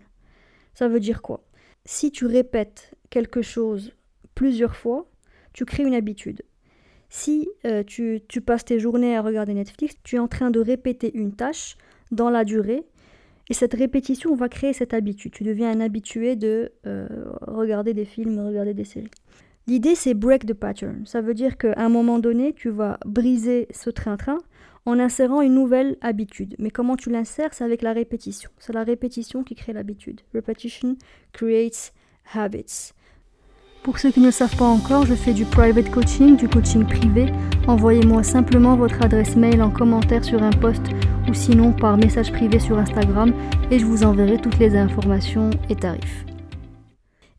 Ça 0.76 0.88
veut 0.88 1.00
dire 1.00 1.22
quoi? 1.22 1.44
Si 1.86 2.12
tu 2.12 2.26
répètes 2.28 2.94
quelque 3.10 3.42
chose 3.42 3.94
plusieurs 4.36 4.76
fois, 4.76 5.10
tu 5.54 5.66
crées 5.66 5.84
une 5.84 5.96
habitude. 5.96 6.44
Si 7.10 7.50
euh, 7.66 7.84
tu, 7.84 8.22
passes 8.46 8.66
tes 8.66 8.80
journées 8.80 9.16
à 9.16 9.22
regarder 9.22 9.54
Netflix, 9.54 9.96
tu 10.04 10.16
es 10.16 10.20
en 10.20 10.28
train 10.28 10.52
de 10.52 10.60
répéter 10.60 11.12
une 11.18 11.34
tâche 11.36 11.76
dans 12.12 12.30
la 12.30 12.46
durée, 12.46 12.86
et 13.50 13.54
cette 13.54 13.74
répétition 13.74 14.36
va 14.36 14.48
créer 14.48 14.74
cette 14.74 14.94
habitude. 14.94 15.32
Tu 15.32 15.44
deviens 15.44 15.72
un 15.72 15.80
habitué 15.80 16.36
de 16.36 16.72
euh, 16.86 17.08
regarder 17.42 17.96
des 17.96 18.06
films, 18.06 18.40
regarder 18.40 18.76
des 18.76 18.84
séries. 18.84 19.10
L'idée, 19.66 19.96
c'est 19.96 20.14
break 20.14 20.46
the 20.46 20.54
pattern. 20.54 21.06
Ça 21.06 21.22
veut 21.22 21.34
dire 21.34 21.58
qu'à 21.58 21.74
un 21.78 21.90
moment 21.90 22.20
donné, 22.20 22.54
tu 22.54 22.70
vas 22.70 23.00
briser 23.06 23.68
ce 23.72 23.90
train-train 23.90 24.38
en 24.86 25.00
insérant 25.00 25.42
une 25.42 25.54
nouvelle 25.54 25.98
habitude. 26.02 26.56
Mais 26.60 26.70
comment 26.70 26.96
tu 26.96 27.10
l'insères? 27.10 27.54
C'est 27.54 27.64
avec 27.64 27.82
la 27.82 27.94
répétition. 27.94 28.50
C'est 28.60 28.74
la 28.74 28.84
répétition 28.84 29.44
qui 29.44 29.56
crée 29.56 29.74
l'habitude. 29.74 30.22
Repetition 30.34 30.96
creates 31.34 31.94
habits. 32.34 32.94
Pour 33.84 33.98
ceux 33.98 34.12
qui 34.12 34.20
ne 34.20 34.26
le 34.26 34.32
savent 34.32 34.58
pas 34.58 34.66
encore, 34.66 35.06
je 35.06 35.16
fais 35.16 35.34
du 35.34 35.46
private 35.46 35.90
coaching, 35.90 36.36
du 36.36 36.50
coaching 36.50 36.86
privé. 36.86 37.32
Envoyez-moi 37.66 38.24
simplement 38.24 38.76
votre 38.76 39.02
adresse 39.02 39.38
mail 39.38 39.62
en 39.62 39.72
commentaire 39.72 40.24
sur 40.24 40.44
un 40.44 40.52
post 40.52 40.82
ou 41.30 41.34
sinon 41.34 41.72
par 41.72 41.98
message 41.98 42.32
privé 42.32 42.60
sur 42.60 42.78
Instagram 42.78 43.34
et 43.72 43.80
je 43.80 43.86
vous 43.86 44.04
enverrai 44.04 44.38
toutes 44.38 44.60
les 44.60 44.76
informations 44.76 45.50
et 45.70 45.76
tarifs. 45.76 46.26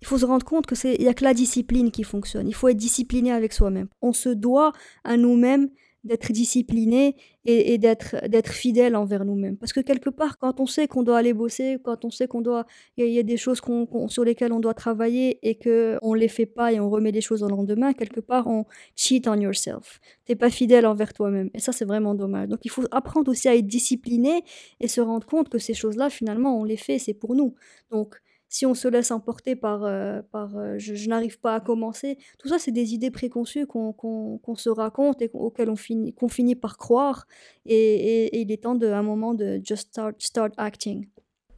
Il 0.01 0.07
faut 0.07 0.17
se 0.17 0.25
rendre 0.25 0.47
compte 0.47 0.65
que 0.65 0.75
c'est 0.75 0.97
il 0.99 1.09
a 1.09 1.15
que 1.15 1.25
la 1.25 1.35
discipline 1.35 1.91
qui 1.91 2.05
fonctionne. 2.05 2.49
Il 2.49 2.55
faut 2.55 2.69
être 2.69 2.77
discipliné 2.77 3.33
avec 3.33 3.53
soi-même. 3.53 3.89
On 4.01 4.15
se 4.15 4.31
doit 4.31 4.73
à 5.05 5.19
nous-mêmes 5.19 5.69
d'être 6.05 6.33
discipliné 6.33 7.17
et, 7.45 7.79
d'être 7.79 8.53
fidèle 8.53 8.97
envers 8.97 9.25
nous-mêmes. 9.25 9.57
Parce 9.57 9.73
que 9.73 9.81
quelque 9.81 10.11
part, 10.11 10.39
quand 10.39 10.61
on 10.61 10.67
sait 10.67 10.89
qu'on 10.89 11.03
doit 11.03 11.19
aller 11.19 11.35
bosser, 11.35 11.79
quand 11.83 12.05
on 12.05 12.11
sait 12.11 12.27
qu'on 12.27 12.41
doit, 12.41 12.67
il 12.97 13.07
y, 13.07 13.19
a 13.19 13.23
des 13.23 13.37
choses 13.37 13.61
sur 14.09 14.25
lesquelles 14.25 14.53
on 14.53 14.61
doit 14.61 14.75
travailler 14.75 15.39
et 15.43 15.57
que 15.57 15.99
on 16.03 16.15
les 16.15 16.29
fait 16.29 16.47
pas 16.47 16.73
et 16.73 16.81
on 16.81 16.89
remet 16.89 17.13
les 17.13 17.21
choses 17.21 17.43
au 17.43 17.49
lendemain, 17.49 17.93
quelque 17.93 18.21
part 18.21 18.47
on 18.47 18.65
cheat 18.97 19.29
on 19.29 19.35
yourself. 19.35 20.01
T'es 20.25 20.37
pas 20.37 20.51
fidèle 20.51 20.87
envers 20.87 21.13
toi-même. 21.13 21.51
Et 21.55 21.61
ça, 21.61 21.73
c'est 21.73 21.85
vraiment 21.85 22.15
dommage. 22.15 22.49
Donc 22.49 22.61
il 22.65 22.71
faut 22.71 22.85
apprendre 22.91 23.31
aussi 23.31 23.49
à 23.49 23.55
être 23.55 23.67
discipliné 23.67 24.43
et 24.81 24.89
se 24.89 25.01
rendre 25.01 25.27
compte 25.27 25.49
que 25.49 25.59
ces 25.59 25.75
choses-là, 25.75 26.11
finalement, 26.11 26.59
on 26.59 26.65
les 26.65 26.77
fait, 26.77 26.99
c'est 26.99 27.15
pour 27.15 27.35
nous. 27.35 27.55
Donc 27.91 28.21
si 28.51 28.67
on 28.67 28.75
se 28.75 28.89
laisse 28.89 29.13
emporter 29.13 29.55
par, 29.55 29.85
euh, 29.85 30.23
par 30.33 30.57
euh, 30.57 30.75
je, 30.77 31.09
n'arrive 31.09 31.39
pas 31.39 31.55
à 31.55 31.61
commencer, 31.61 32.19
tout 32.37 32.49
ça, 32.49 32.59
c'est 32.59 32.73
des 32.73 32.95
idées 32.95 33.13
préconçues 33.13 33.65
qu'on 33.65 34.41
se 34.57 34.69
raconte 34.69 35.23
et 35.23 35.31
auxquelles 35.33 35.71
on 35.71 35.77
finit, 35.77 36.13
qu'on 36.13 36.29
finit 36.29 36.57
par 36.57 36.77
croire. 36.77 37.29
Et, 37.65 38.41
il 38.41 38.51
est 38.51 38.65
temps, 38.65 38.75
de, 38.75 38.89
à 38.89 38.99
un 38.99 39.03
moment, 39.03 39.35
de 39.35 39.61
just 39.65 39.91
start, 39.91 40.17
start 40.19 40.53
acting. 40.57 41.07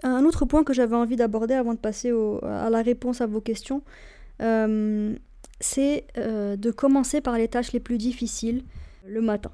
Un 0.02 0.24
autre 0.26 0.44
point 0.44 0.64
que 0.64 0.74
j'avais 0.74 0.94
envie 0.94 1.16
d'aborder 1.16 1.54
avant 1.54 1.72
de 1.72 1.78
passer 1.78 2.12
à 2.42 2.68
la 2.68 2.82
réponse 2.82 3.22
à 3.22 3.26
vos 3.26 3.40
questions, 3.40 3.82
euh, 4.42 5.16
c'est 5.60 6.06
de 6.16 6.70
commencer 6.70 7.22
par 7.22 7.38
les 7.38 7.48
tâches 7.48 7.72
les 7.72 7.80
plus 7.80 7.96
difficiles 7.96 8.64
le 9.06 9.22
matin. 9.22 9.52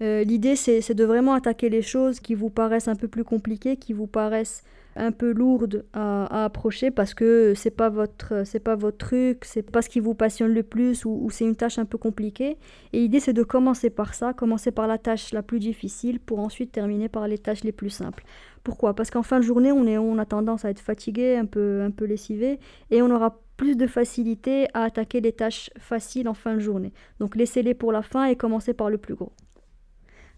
L'idée, 0.00 0.56
c'est 0.56 0.94
de 0.94 1.04
vraiment 1.04 1.32
attaquer 1.32 1.70
les 1.70 1.82
choses 1.82 2.20
qui 2.20 2.34
vous 2.34 2.50
paraissent 2.50 2.88
un 2.88 2.96
peu 2.96 3.08
plus 3.08 3.24
compliquées, 3.24 3.76
qui 3.76 3.92
vous 3.92 4.06
paraissent 4.06 4.62
un 5.00 5.12
peu 5.12 5.32
lourde 5.32 5.84
à, 5.92 6.44
approcher 6.44 6.90
parce 6.90 7.14
que 7.14 7.54
c'est 7.54 7.70
pas 7.70 7.88
votre 7.88 8.44
c'est 8.44 8.60
pas 8.60 8.76
votre 8.76 8.98
truc, 8.98 9.44
c'est 9.44 9.68
pas 9.68 9.82
ce 9.82 9.88
qui 9.88 10.00
vous 10.00 10.14
passionne 10.14 10.52
le 10.52 10.62
plus 10.62 11.04
ou, 11.04 11.28
c'est 11.30 11.44
une 11.44 11.56
tâche 11.56 11.78
un 11.78 11.84
peu 11.84 11.98
compliquée. 11.98 12.58
Et 12.92 13.00
l'idée 13.00 13.20
c'est 13.20 13.32
de 13.32 13.42
commencer 13.42 13.90
par 13.90 14.14
ça, 14.14 14.32
commencer 14.32 14.70
par 14.70 14.86
la 14.86 14.98
tâche 14.98 15.32
la 15.32 15.42
plus 15.42 15.58
difficile 15.58 16.20
pour 16.20 16.40
ensuite 16.40 16.72
terminer 16.72 17.08
par 17.08 17.26
les 17.28 17.38
tâches 17.38 17.64
les 17.64 17.72
plus 17.72 17.90
simples. 17.90 18.24
Pourquoi? 18.62 18.94
Parce 18.94 19.10
qu'en 19.10 19.22
fin 19.22 19.38
de 19.38 19.44
journée, 19.44 19.72
on, 19.72 19.86
est, 19.86 19.96
on 19.96 20.18
a 20.18 20.26
tendance 20.26 20.66
à 20.66 20.70
être 20.70 20.80
fatigué, 20.80 21.36
un 21.36 21.46
peu, 21.46 21.80
un 21.80 21.90
peu 21.90 22.04
lessivé, 22.04 22.58
et 22.90 23.00
on 23.00 23.10
aura 23.10 23.40
plus 23.56 23.76
de 23.76 23.86
facilité 23.86 24.68
à 24.74 24.82
attaquer 24.82 25.20
les 25.20 25.32
tâches 25.32 25.70
faciles 25.78 26.28
en 26.28 26.34
fin 26.34 26.54
de 26.54 26.60
journée. 26.60 26.92
Donc 27.20 27.36
laissez-les 27.36 27.74
pour 27.74 27.92
la 27.92 28.02
fin 28.02 28.24
et 28.24 28.36
commencez 28.36 28.74
par 28.74 28.90
le 28.90 28.98
plus 28.98 29.14
gros. 29.14 29.32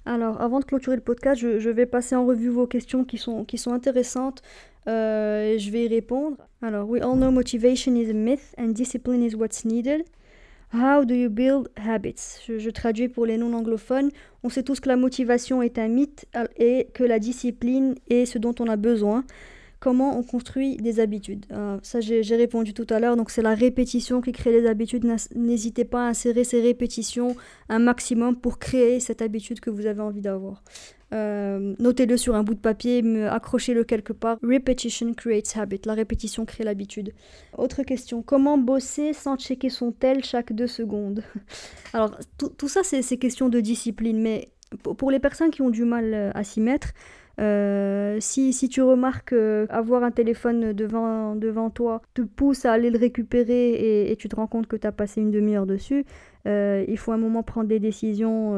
Alors, 0.04 0.40
avant 0.40 0.60
de 0.60 0.64
clôturer 0.64 0.96
le 0.96 1.02
podcast, 1.02 1.40
je, 1.40 1.70
vais 1.70 1.86
passer 1.86 2.16
en 2.16 2.26
revue 2.26 2.48
vos 2.48 2.66
questions 2.66 3.04
qui 3.04 3.18
sont, 3.18 3.44
qui 3.44 3.56
sont 3.56 3.72
intéressantes. 3.72 4.42
Euh, 4.88 5.56
je 5.58 5.70
vais 5.70 5.84
y 5.84 5.88
répondre. 5.88 6.36
Alors, 6.60 6.88
we 6.88 7.00
all 7.00 7.16
know 7.16 7.30
motivation 7.30 7.94
is 7.94 8.10
a 8.10 8.14
myth 8.14 8.54
and 8.58 8.68
discipline 8.68 9.22
is 9.22 9.36
what's 9.36 9.64
needed. 9.64 10.04
How 10.72 11.04
do 11.04 11.14
you 11.14 11.28
build 11.28 11.68
habits? 11.76 12.40
Je, 12.46 12.58
je, 12.58 12.70
traduis 12.70 13.08
pour 13.08 13.26
les 13.26 13.36
non-anglophones. 13.36 14.10
On 14.42 14.48
sait 14.48 14.62
tous 14.62 14.80
que 14.80 14.88
la 14.88 14.96
motivation 14.96 15.62
est 15.62 15.78
un 15.78 15.88
mythe 15.88 16.26
et 16.56 16.88
que 16.94 17.04
la 17.04 17.18
discipline 17.18 17.94
est 18.08 18.24
ce 18.24 18.38
dont 18.38 18.54
on 18.58 18.66
a 18.66 18.76
besoin. 18.76 19.24
Comment 19.82 20.16
on 20.16 20.22
construit 20.22 20.76
des 20.76 21.00
habitudes. 21.00 21.44
Euh, 21.50 21.76
ça, 21.82 21.98
j'ai 22.00 22.36
répondu 22.36 22.72
tout 22.72 22.86
à 22.88 23.00
l'heure. 23.00 23.16
Donc, 23.16 23.30
c'est 23.30 23.42
la 23.42 23.56
répétition 23.56 24.20
qui 24.20 24.30
crée 24.30 24.52
les 24.52 24.68
habitudes. 24.68 25.04
N'hésitez 25.34 25.84
pas 25.84 26.06
à 26.06 26.10
insérer 26.10 26.44
ces 26.44 26.60
répétitions 26.60 27.34
un 27.68 27.80
maximum 27.80 28.36
pour 28.36 28.60
créer 28.60 29.00
cette 29.00 29.22
habitude 29.22 29.58
que 29.58 29.70
vous 29.70 29.86
avez 29.86 30.00
envie 30.00 30.20
d'avoir. 30.20 30.62
Euh, 31.12 31.74
notez-le 31.80 32.16
sur 32.16 32.36
un 32.36 32.44
bout 32.44 32.54
de 32.54 32.60
papier, 32.60 33.02
accrochez-le 33.24 33.82
quelque 33.82 34.12
part. 34.12 34.38
Repetition 34.40 35.14
creates 35.14 35.56
habit. 35.56 35.80
La 35.84 35.94
répétition 35.94 36.44
crée 36.44 36.62
l'habitude. 36.62 37.12
Autre 37.58 37.82
question. 37.82 38.22
Comment 38.22 38.58
bosser 38.58 39.12
sans 39.12 39.36
checker 39.36 39.68
son 39.68 39.90
tel 39.90 40.22
chaque 40.22 40.52
deux 40.52 40.68
secondes? 40.68 41.24
Alors, 41.92 42.16
tout, 42.38 42.68
ça, 42.68 42.82
c'est 42.84 43.16
question 43.16 43.48
de 43.48 43.58
discipline. 43.58 44.22
Mais 44.22 44.52
pour 44.80 45.10
les 45.10 45.18
personnes 45.18 45.50
qui 45.50 45.60
ont 45.60 45.70
du 45.70 45.84
mal 45.84 46.14
euh, 46.14 46.30
à 46.34 46.44
s'y 46.44 46.60
mettre, 46.60 46.92
euh, 47.40 48.18
si, 48.20 48.52
si, 48.52 48.68
tu 48.68 48.82
remarques 48.82 49.32
euh, 49.32 49.66
avoir 49.70 50.02
un 50.04 50.10
téléphone 50.10 50.72
devant, 50.72 51.34
devant 51.34 51.70
toi 51.70 52.02
te 52.14 52.22
pousse 52.22 52.66
à 52.66 52.72
aller 52.72 52.90
le 52.90 52.98
récupérer 52.98 54.10
et, 54.10 54.16
tu 54.16 54.28
te 54.28 54.36
rends 54.36 54.46
compte 54.46 54.66
que 54.66 54.76
tu 54.76 54.86
as 54.86 54.92
passé 54.92 55.20
une 55.20 55.30
demi-heure 55.30 55.66
dessus, 55.66 56.04
euh, 56.46 56.84
il 56.86 56.98
faut 56.98 57.12
un 57.12 57.16
moment 57.16 57.42
prendre 57.42 57.68
des 57.68 57.80
décisions, 57.80 58.54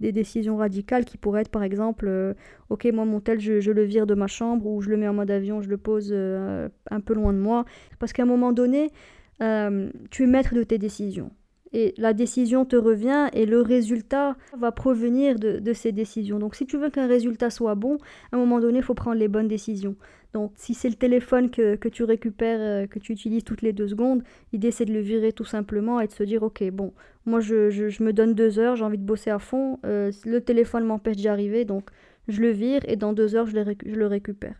des 0.00 0.12
décisions 0.12 0.56
radicales 0.56 1.04
qui 1.04 1.16
pourraient 1.16 1.42
être 1.42 1.50
par 1.50 1.62
exemple, 1.62 2.34
ok 2.70 2.86
moi 2.92 3.04
mon 3.04 3.20
tel 3.20 3.40
je, 3.40 3.70
le 3.70 3.82
vire 3.82 4.06
de 4.06 4.14
ma 4.14 4.26
chambre 4.26 4.66
ou 4.66 4.80
je 4.80 4.90
le 4.90 4.96
mets 4.96 5.08
en 5.08 5.14
mode 5.14 5.30
avion, 5.30 5.62
je 5.62 5.68
le 5.68 5.76
pose 5.76 6.12
un 6.12 7.00
peu 7.00 7.14
loin 7.14 7.32
de 7.32 7.38
moi. 7.38 7.64
Parce 7.98 8.12
qu'à 8.12 8.24
un 8.24 8.26
moment 8.26 8.52
donné, 8.52 8.90
tu 9.38 10.22
es 10.22 10.26
maître 10.26 10.54
de 10.54 10.64
tes 10.64 10.78
décisions 10.78 11.30
et 11.74 11.92
la 11.98 12.14
décision 12.14 12.64
te 12.64 12.76
revient 12.76 13.28
et 13.32 13.46
le 13.46 13.60
résultat 13.60 14.36
va 14.56 14.70
provenir 14.70 15.38
de, 15.38 15.72
ces 15.72 15.90
décisions. 15.90 16.38
Donc 16.38 16.54
si 16.54 16.66
tu 16.66 16.78
veux 16.78 16.88
qu'un 16.88 17.08
résultat 17.08 17.50
soit 17.50 17.74
bon, 17.74 17.98
à 18.30 18.36
un 18.36 18.38
moment 18.38 18.60
donné, 18.60 18.78
il 18.78 18.84
faut 18.84 18.94
prendre 18.94 19.18
les 19.18 19.26
bonnes 19.26 19.48
décisions. 19.48 19.96
Donc 20.32 20.52
si 20.54 20.72
c'est 20.72 20.88
le 20.88 20.94
téléphone 20.94 21.50
que, 21.50 21.88
tu 21.88 22.04
récupères, 22.04 22.60
euh, 22.60 22.86
que 22.86 23.00
tu 23.00 23.12
utilises 23.12 23.44
toutes 23.44 23.62
les 23.62 23.72
deux 23.72 23.88
secondes, 23.88 24.22
l'idée 24.52 24.70
c'est 24.70 24.84
de 24.84 24.92
le 24.92 25.00
virer 25.00 25.32
tout 25.32 25.44
simplement 25.44 26.00
et 26.00 26.06
de 26.06 26.12
se 26.12 26.22
dire 26.22 26.42
ok 26.42 26.62
bon, 26.70 26.92
moi 27.26 27.40
je, 27.40 28.02
me 28.02 28.12
donne 28.12 28.34
deux 28.34 28.58
heures, 28.58 28.76
j'ai 28.76 28.84
envie 28.84 28.98
de 28.98 29.04
bosser 29.04 29.30
à 29.30 29.38
fond, 29.38 29.78
euh, 29.84 30.10
le 30.24 30.40
téléphone 30.40 30.84
m'empêche 30.84 31.16
d'y 31.16 31.28
arriver, 31.28 31.64
donc 31.64 31.90
je 32.26 32.40
le 32.40 32.50
vire 32.50 32.80
et 32.86 32.96
dans 32.96 33.12
deux 33.12 33.36
heures 33.36 33.46
je 33.46 33.54
le 33.56 34.06
récupère. 34.06 34.54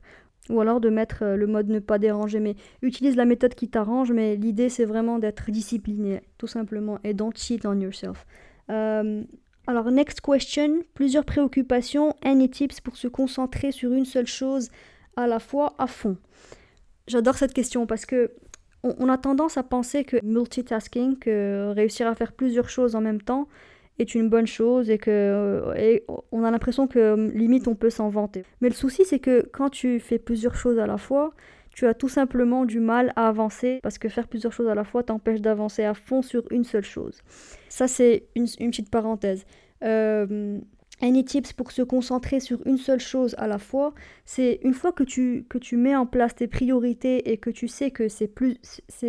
Ou 0.51 0.61
alors 0.61 0.81
de 0.81 0.91
mettre 0.91 1.23
euh, 1.23 1.37
le 1.37 1.47
mode 1.47 1.69
ne 1.69 1.79
pas 1.79 1.99
déranger. 1.99 2.41
Mais 2.41 2.57
utilise 2.83 3.17
la 3.17 3.25
méthode 3.25 3.55
qui 3.55 3.69
t'arrange, 3.69 4.13
mais 4.13 4.37
l'idée 4.37 4.69
c'est 4.69 4.85
vraiment 4.85 5.19
d'être 5.19 5.51
discipliné, 5.51 6.21
tout 6.39 6.47
simplement, 6.47 6.99
et 7.05 7.15
don't 7.15 7.33
cheat 7.35 7.65
on 7.67 7.79
yourself. 7.81 8.27
Euh, 8.71 9.23
alors, 9.67 9.91
next 9.91 10.21
question, 10.21 10.83
plusieurs 10.93 11.25
préoccupations, 11.25 12.15
any 12.23 12.51
tips 12.51 12.81
pour 12.81 12.97
se 12.97 13.09
concentrer 13.09 13.73
sur 13.73 13.93
une 13.93 14.05
seule 14.05 14.27
chose 14.27 14.69
à 15.17 15.27
la 15.27 15.39
fois 15.39 15.75
à 15.79 15.87
fond? 15.87 16.19
J'adore 17.07 17.37
cette 17.37 17.55
question 17.55 17.87
parce 17.87 18.05
que 18.05 18.33
on, 18.83 19.09
a 19.09 19.17
tendance 19.17 19.57
à 19.57 19.63
penser 19.63 20.05
que 20.05 20.19
multitasking, 20.23 21.19
que 21.19 21.73
réussir 21.75 22.07
à 22.07 22.15
faire 22.15 22.33
plusieurs 22.33 22.69
choses 22.69 22.95
en 22.95 23.01
même 23.01 23.23
temps, 23.23 23.49
est 23.99 24.15
une 24.15 24.29
bonne 24.29 24.47
chose 24.47 24.91
et 24.91 24.99
que 24.99 25.11
euh, 25.11 25.99
on 26.33 26.45
a 26.45 26.51
l'impression 26.51 26.87
que 26.87 26.99
euh, 26.99 27.31
limite 27.33 27.69
on 27.69 27.75
peut 27.75 27.91
s'en 27.91 28.09
vanter. 28.09 28.45
Mais 28.61 28.69
le 28.69 28.75
souci 28.75 29.05
c'est 29.05 29.19
que 29.19 29.49
quand 29.53 29.71
tu 29.71 30.01
fais 30.01 30.19
plusieurs 30.19 30.57
choses 30.57 30.79
à 30.79 30.87
la 30.87 30.99
fois, 30.99 31.33
tu 31.71 31.87
as 31.87 31.95
tout 31.95 32.09
simplement 32.09 32.65
du 32.65 32.81
mal 32.81 33.13
à 33.17 33.29
avancer 33.29 33.81
parce 33.83 33.99
que 33.99 34.09
faire 34.09 34.29
plusieurs 34.29 34.53
choses 34.53 34.69
à 34.69 34.75
la 34.75 34.85
fois 34.85 35.03
t'empêche 35.03 35.41
d'avancer 35.41 35.85
à 35.85 35.95
fond 35.95 36.23
sur 36.23 36.43
une 36.51 36.65
seule 36.65 36.85
chose. 36.85 37.21
Ça 37.69 37.87
c'est 37.87 38.25
une, 38.35 38.47
petite 38.47 38.91
parenthèse. 38.91 39.45
Euh, 39.85 40.59
any 41.01 41.25
tips 41.25 41.53
pour 41.53 41.71
se 41.71 41.83
concentrer 41.83 42.41
sur 42.41 42.67
une 42.67 42.79
seule 42.79 43.01
chose 43.01 43.35
à 43.39 43.47
la 43.47 43.59
fois, 43.59 43.95
c'est 44.25 44.61
une 44.63 44.75
fois 44.75 44.93
que 44.93 45.03
tu, 45.03 45.45
que 45.49 45.59
tu 45.59 45.77
mets 45.77 45.97
en 45.97 46.07
place 46.07 46.35
tes 46.35 46.47
priorités 46.47 47.31
et 47.31 47.37
que 47.37 47.51
tu 47.51 47.69
sais 47.69 47.91
que 47.91 48.09
c'est 48.09 48.29
plus, 48.29 48.59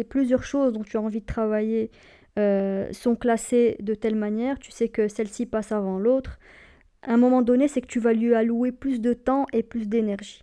plusieurs 0.10 0.44
choses 0.44 0.74
dont 0.74 0.84
tu 0.84 0.98
as 0.98 1.02
envie 1.02 1.22
de 1.22 1.26
travailler 1.26 1.92
euh, 2.38 2.92
sont 2.92 3.16
classées 3.16 3.78
de 3.80 3.94
telle 3.94 4.16
manière, 4.16 4.60
tu 4.60 4.72
sais 4.72 4.90
que 4.90 5.08
celle-ci 5.08 5.46
passe 5.46 5.72
avant 5.72 5.98
l'autre, 5.98 6.40
à 7.04 7.14
un 7.14 7.18
moment 7.18 7.42
donné, 7.42 7.68
c'est 7.68 7.82
que 7.82 7.88
tu 7.88 8.00
vas 8.00 8.14
lui 8.14 8.34
allouer 8.34 8.72
plus 8.72 9.00
de 9.00 9.14
temps 9.14 9.46
et 9.54 9.64
plus 9.64 9.88
d'énergie. 9.88 10.42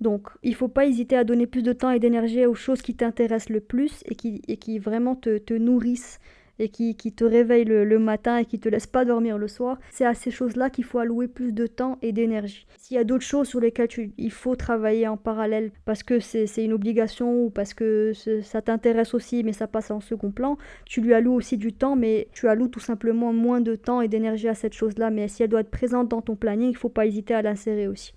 Donc, 0.00 0.28
il 0.42 0.50
ne 0.50 0.56
faut 0.56 0.68
pas 0.68 0.86
hésiter 0.86 1.16
à 1.16 1.24
donner 1.24 1.46
plus 1.46 1.62
de 1.62 1.72
temps 1.72 1.90
et 1.90 1.98
d'énergie 1.98 2.46
aux 2.46 2.54
choses 2.54 2.82
qui 2.82 2.94
t'intéressent 2.94 3.50
le 3.50 3.60
plus 3.60 4.02
et 4.06 4.14
qui, 4.14 4.42
et 4.46 4.56
qui 4.56 4.78
vraiment 4.78 5.16
te, 5.16 5.38
te 5.38 5.54
nourrissent 5.54 6.20
et 6.58 6.68
qui, 6.68 6.94
te 6.94 7.24
réveille 7.24 7.64
le, 7.64 7.98
matin 7.98 8.38
et 8.38 8.44
qui 8.44 8.58
te 8.58 8.68
laisse 8.68 8.86
pas 8.86 9.04
dormir 9.04 9.38
le 9.38 9.48
soir, 9.48 9.78
c'est 9.90 10.04
à 10.04 10.14
ces 10.14 10.30
choses-là 10.30 10.70
qu'il 10.70 10.84
faut 10.84 10.98
allouer 10.98 11.28
plus 11.28 11.52
de 11.52 11.66
temps 11.66 11.98
et 12.02 12.12
d'énergie. 12.12 12.66
S'il 12.78 12.96
y 12.96 13.00
a 13.00 13.04
d'autres 13.04 13.24
choses 13.24 13.48
sur 13.48 13.60
lesquelles 13.60 13.88
il 14.16 14.32
faut 14.32 14.56
travailler 14.56 15.06
en 15.06 15.16
parallèle 15.16 15.70
parce 15.84 16.02
que 16.02 16.20
c'est 16.20 16.46
une 16.64 16.72
obligation 16.72 17.44
ou 17.44 17.50
parce 17.50 17.74
que 17.74 18.12
ça 18.42 18.62
t'intéresse 18.62 19.14
aussi 19.14 19.44
mais 19.44 19.52
ça 19.52 19.66
passe 19.66 19.90
en 19.90 20.00
second 20.00 20.30
plan, 20.30 20.58
tu 20.84 21.00
lui 21.00 21.14
alloues 21.14 21.34
aussi 21.34 21.56
du 21.56 21.72
temps 21.72 21.96
mais 21.96 22.28
tu 22.32 22.48
alloues 22.48 22.68
tout 22.68 22.80
simplement 22.80 23.32
moins 23.32 23.60
de 23.60 23.74
temps 23.74 24.00
et 24.00 24.08
d'énergie 24.08 24.48
à 24.48 24.54
cette 24.54 24.74
chose-là. 24.74 25.10
Mais 25.10 25.28
si 25.28 25.42
elle 25.42 25.50
doit 25.50 25.60
être 25.60 25.70
présente 25.70 26.08
dans 26.08 26.22
ton 26.22 26.36
planning, 26.36 26.70
il 26.70 26.76
faut 26.76 26.88
pas 26.88 27.06
hésiter 27.06 27.34
à 27.34 27.42
l'insérer 27.42 27.88
aussi. 27.88 28.12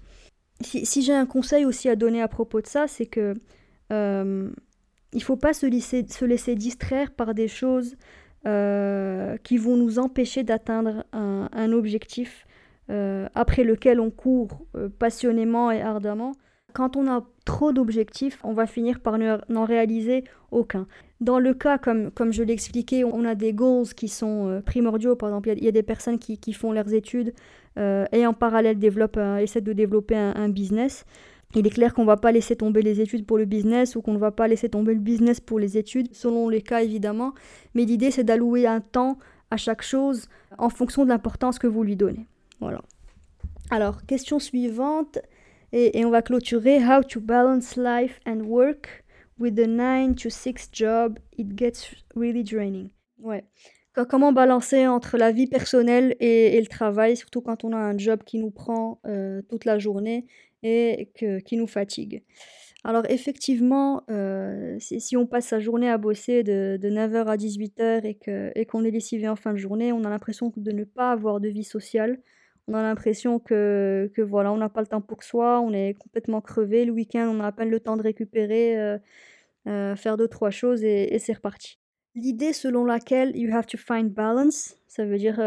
Si, 0.61 1.01
j'ai 1.01 1.13
un 1.13 1.25
conseil 1.25 1.65
aussi 1.65 1.89
à 1.89 1.95
donner 1.95 2.21
à 2.21 2.27
propos 2.27 2.61
de 2.61 2.67
ça, 2.67 2.87
c'est 2.87 3.07
que 3.07 3.33
euh, 3.91 4.49
il 5.11 5.23
faut 5.23 5.37
pas 5.37 5.53
se 5.53 5.65
laisser, 5.65 6.05
se 6.07 6.23
laisser 6.23 6.55
distraire 6.55 7.11
par 7.11 7.33
des 7.33 7.47
choses 7.47 7.95
euh, 8.47 9.37
qui 9.43 9.57
vont 9.57 9.77
nous 9.77 9.99
empêcher 9.99 10.41
d'atteindre 10.41 11.05
un, 11.13 11.71
objectif 11.71 12.47
euh, 12.89 13.27
après 13.35 13.63
lequel 13.63 13.99
on 13.99 14.09
court 14.09 14.65
euh, 14.75 14.89
passionnément 14.89 15.69
et 15.69 15.79
ardemment. 15.79 16.31
Quand 16.73 16.95
on 16.95 17.07
a 17.07 17.23
trop 17.45 17.71
d'objectifs, 17.71 18.39
on 18.43 18.53
va 18.53 18.65
finir 18.65 18.99
par 18.99 19.19
n'en 19.19 19.65
réaliser 19.65 20.23
aucun. 20.49 20.87
Dans 21.19 21.37
le 21.37 21.53
cas, 21.53 21.77
comme, 21.77 22.09
comme 22.09 22.33
je 22.33 22.41
l'ai 22.41 22.53
expliqué, 22.53 23.03
on 23.03 23.25
a 23.25 23.35
des 23.35 23.53
goals 23.53 23.89
qui 23.89 24.07
sont 24.07 24.61
primordiaux. 24.65 25.15
Par 25.15 25.29
exemple, 25.29 25.49
il 25.49 25.63
y, 25.63 25.67
a 25.67 25.71
des 25.71 25.83
personnes 25.83 26.17
qui, 26.17 26.39
qui 26.39 26.53
font 26.53 26.71
leurs 26.71 26.93
études 26.93 27.33
et 27.77 28.25
en 28.25 28.33
parallèle 28.33 28.79
développent, 28.79 29.19
essaient 29.39 29.61
de 29.61 29.73
développer 29.73 30.15
un 30.15 30.49
business. 30.49 31.05
Il 31.55 31.67
est 31.67 31.71
clair 31.71 31.93
qu'on 31.93 32.03
ne 32.03 32.07
va 32.07 32.17
pas 32.17 32.31
laisser 32.31 32.55
tomber 32.55 32.81
les 32.81 33.01
études 33.01 33.25
pour 33.25 33.37
le 33.37 33.45
business 33.45 33.95
ou 33.95 34.01
qu'on 34.01 34.13
ne 34.13 34.19
va 34.19 34.31
pas 34.31 34.47
laisser 34.47 34.69
tomber 34.69 34.93
le 34.93 34.99
business 34.99 35.39
pour 35.39 35.59
les 35.59 35.77
études, 35.77 36.13
selon 36.13 36.49
les 36.49 36.61
cas 36.61 36.81
évidemment. 36.81 37.33
Mais 37.73 37.85
l'idée 37.85 38.11
c'est 38.11 38.23
d'allouer 38.23 38.67
un 38.67 38.81
temps 38.81 39.17
à 39.49 39.57
chaque 39.57 39.81
chose 39.81 40.29
en 40.57 40.69
fonction 40.69 41.03
de 41.03 41.09
l'importance 41.09 41.59
que 41.59 41.67
vous 41.67 41.83
lui 41.83 41.95
donnez. 41.95 42.25
Voilà. 42.59 42.81
Alors, 43.69 44.05
question 44.05 44.39
suivante, 44.39 45.19
et, 45.73 46.05
on 46.05 46.09
va 46.09 46.21
clôturer. 46.21 46.79
How 46.83 47.03
to 47.03 47.19
balance 47.19 47.77
life 47.77 48.19
and 48.25 48.41
work 48.41 49.03
with 49.39 49.55
the 49.55 49.67
9 49.67 50.15
to 50.15 50.29
6 50.29 50.69
job, 50.71 51.17
it 51.37 51.55
gets 51.55 51.95
really 52.15 52.43
draining. 52.43 52.89
Ouais. 53.19 53.43
Comment 54.09 54.31
balancer 54.31 54.87
entre 54.87 55.17
la 55.17 55.31
vie 55.31 55.47
personnelle 55.47 56.15
et, 56.19 56.59
le 56.59 56.67
travail, 56.67 57.17
surtout 57.17 57.41
quand 57.41 57.63
on 57.63 57.73
a 57.73 57.77
un 57.77 57.97
job 57.97 58.23
qui 58.25 58.39
nous 58.39 58.51
prend 58.51 58.99
euh, 59.05 59.41
toute 59.49 59.65
la 59.65 59.79
journée 59.79 60.25
et 60.63 61.11
que, 61.15 61.39
qui 61.39 61.57
nous 61.57 61.67
fatigue. 61.67 62.23
Alors 62.83 63.03
effectivement, 63.09 64.03
euh, 64.09 64.75
si, 64.79 65.15
on 65.15 65.27
passe 65.27 65.47
sa 65.47 65.59
journée 65.59 65.89
à 65.89 65.99
bosser 65.99 66.43
de, 66.43 66.79
9h 66.81 67.27
à 67.27 67.37
18h 67.37 68.05
et, 68.05 68.15
que, 68.15 68.51
et 68.55 68.65
qu'on 68.65 68.83
est 68.83 68.91
lessivé 68.91 69.27
en 69.29 69.35
fin 69.35 69.53
de 69.53 69.57
journée, 69.57 69.91
on 69.91 70.03
a 70.03 70.09
l'impression 70.09 70.51
de 70.55 70.71
ne 70.71 70.83
pas 70.83 71.11
avoir 71.11 71.39
de 71.39 71.47
vie 71.47 71.63
sociale. 71.63 72.19
On 72.67 72.73
a 72.73 72.81
l'impression 72.81 73.37
que, 73.37 74.11
que 74.15 74.21
voilà, 74.21 74.51
on 74.51 74.57
n'a 74.57 74.69
pas 74.69 74.81
le 74.81 74.87
temps 74.87 75.01
pour 75.01 75.23
soi, 75.23 75.61
on 75.61 75.73
est 75.73 75.93
complètement 75.99 76.41
crevé. 76.41 76.85
Le 76.85 76.91
week-end, 76.91 77.31
on 77.31 77.39
a 77.39 77.47
à 77.47 77.51
peine 77.51 77.69
le 77.69 77.79
temps 77.79 77.97
de 77.97 78.03
récupérer, 78.03 78.79
euh, 78.79 78.97
euh, 79.67 79.95
faire 79.95 80.17
deux, 80.17 80.27
trois 80.27 80.51
choses 80.51 80.83
et, 80.83 81.19
c'est 81.19 81.33
reparti. 81.33 81.77
L'idée 82.15 82.51
selon 82.51 82.83
laquelle 82.83 83.35
you 83.37 83.53
have 83.55 83.67
to 83.67 83.77
find 83.77 84.11
balance, 84.11 84.75
ça 84.87 85.05
veut 85.05 85.17
dire 85.17 85.39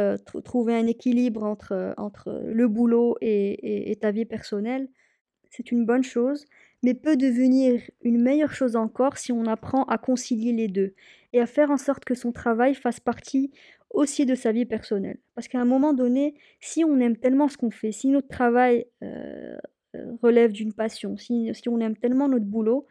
trouver 0.45 0.75
un 0.75 0.87
équilibre 0.87 1.43
entre, 1.43 1.95
entre 1.99 2.43
le 2.47 2.69
boulot 2.69 3.17
et, 3.21 3.91
et 3.91 3.97
ta 3.97 4.13
vie 4.13 4.25
personnelle, 4.25 4.89
c'est 5.57 5.71
une 5.71 5.87
bonne 5.87 6.03
chose, 6.03 6.47
mais 6.83 6.95
peut 6.95 7.17
devenir 7.17 7.81
une 8.03 8.21
meilleure 8.21 8.53
chose 8.53 8.75
encore 8.75 9.19
si 9.19 9.31
on 9.31 9.47
apprend 9.47 9.85
à 9.85 9.99
concilier 9.99 10.53
les 10.53 10.69
deux 10.69 10.95
et 11.33 11.41
à 11.41 11.47
faire 11.47 11.71
en 11.71 11.77
sorte 11.77 12.05
que 12.05 12.15
son 12.15 12.33
travail 12.33 12.75
fasse 12.75 12.99
partie 12.99 13.53
aussi 13.91 14.27
de 14.27 14.35
sa 14.35 14.51
vie 14.51 14.67
personnelle. 14.67 15.19
Parce 15.35 15.47
qu'à 15.47 15.61
un 15.61 15.65
moment 15.65 15.95
donné, 15.95 16.35
si 16.61 16.85
on 16.85 16.99
aime 16.99 17.17
tellement 17.17 17.49
ce 17.49 17.57
qu'on 17.57 17.71
fait, 17.71 17.93
si 17.93 18.09
notre 18.09 18.27
travail 18.27 18.87
euh, 19.03 19.57
euh, 19.95 20.13
relève 20.23 20.51
d'une 20.51 20.73
passion, 20.73 21.17
si, 21.17 21.53
on 21.69 21.81
aime 21.81 21.97
tellement 21.97 22.29
notre 22.29 22.47
boulot, 22.47 22.87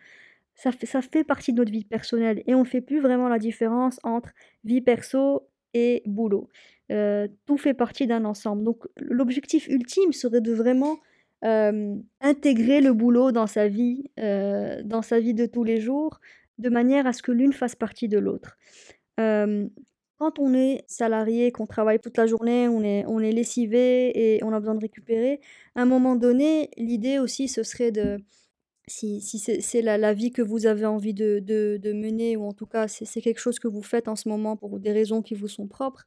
ça 0.56 0.72
fait, 0.72 0.86
ça 0.86 1.02
fait 1.02 1.26
partie 1.26 1.52
de 1.52 1.58
notre 1.58 1.72
vie 1.72 1.84
personnelle 1.84 2.44
et 2.48 2.56
on 2.56 2.62
ne 2.62 2.66
fait 2.66 2.82
plus 2.82 3.02
vraiment 3.02 3.28
la 3.28 3.40
différence 3.40 4.00
entre 4.04 4.30
vie 4.64 4.82
perso 4.82 5.50
et 5.74 6.02
boulot. 6.06 6.48
Euh, 6.92 7.28
tout 7.46 7.58
fait 7.58 7.74
partie 7.74 8.08
d'un 8.08 8.24
ensemble. 8.24 8.64
Donc 8.64 8.88
l'objectif 8.96 9.68
ultime 9.68 10.14
serait 10.14 10.42
de 10.42 10.54
vraiment 10.54 11.00
euh, 11.44 11.96
intégrer 12.22 12.80
le 12.80 12.94
boulot 12.94 13.32
dans 13.32 13.48
sa 13.48 13.68
vie, 13.68 14.10
euh, 14.20 14.82
dans 14.84 15.02
sa 15.02 15.20
vie 15.20 15.34
de 15.34 15.46
tous 15.46 15.64
les 15.64 15.82
jours, 15.82 16.20
de 16.58 16.70
manière 16.70 17.06
à 17.06 17.14
ce 17.14 17.22
que 17.22 17.32
l'une 17.32 17.52
fasse 17.52 17.76
partie 17.76 18.08
de 18.08 18.18
l'autre. 18.18 18.58
Euh, 19.20 19.68
quand 20.20 20.40
on 20.40 20.54
est 20.54 20.86
salarié, 20.88 21.52
qu'on 21.52 21.68
travaille 21.68 22.00
toute 22.00 22.18
la 22.18 22.28
journée, 22.28 22.70
on 22.70 22.82
est, 22.82 23.04
on 23.08 23.20
est 23.20 23.34
lessivé 23.34 24.36
et 24.36 24.44
on 24.44 24.54
a 24.54 24.60
besoin 24.60 24.76
de 24.76 24.80
récupérer, 24.80 25.42
à 25.76 25.82
un 25.82 25.86
moment 25.86 26.16
donné, 26.16 26.70
l'idée 26.78 27.20
aussi, 27.20 27.50
ce 27.50 27.64
serait 27.64 27.92
de, 27.92 28.20
si, 28.88 29.20
si 29.20 29.38
c'est 29.40 29.82
la, 29.82 29.98
la, 29.98 30.14
vie 30.14 30.32
que 30.32 30.42
vous 30.42 30.66
avez 30.66 30.86
envie 30.86 31.14
de, 31.14 31.40
de, 31.40 31.78
de 31.82 31.92
mener, 31.92 32.38
ou 32.38 32.46
en 32.46 32.54
tout 32.54 32.68
cas 32.68 32.88
c'est 32.88 33.22
quelque 33.22 33.40
chose 33.40 33.60
que 33.60 33.68
vous 33.68 33.82
faites 33.84 34.08
en 34.08 34.16
ce 34.16 34.30
moment 34.30 34.56
pour 34.56 34.80
des 34.80 34.94
raisons 34.94 35.22
qui 35.22 35.34
vous 35.36 35.50
sont 35.50 35.68
propres, 35.68 36.06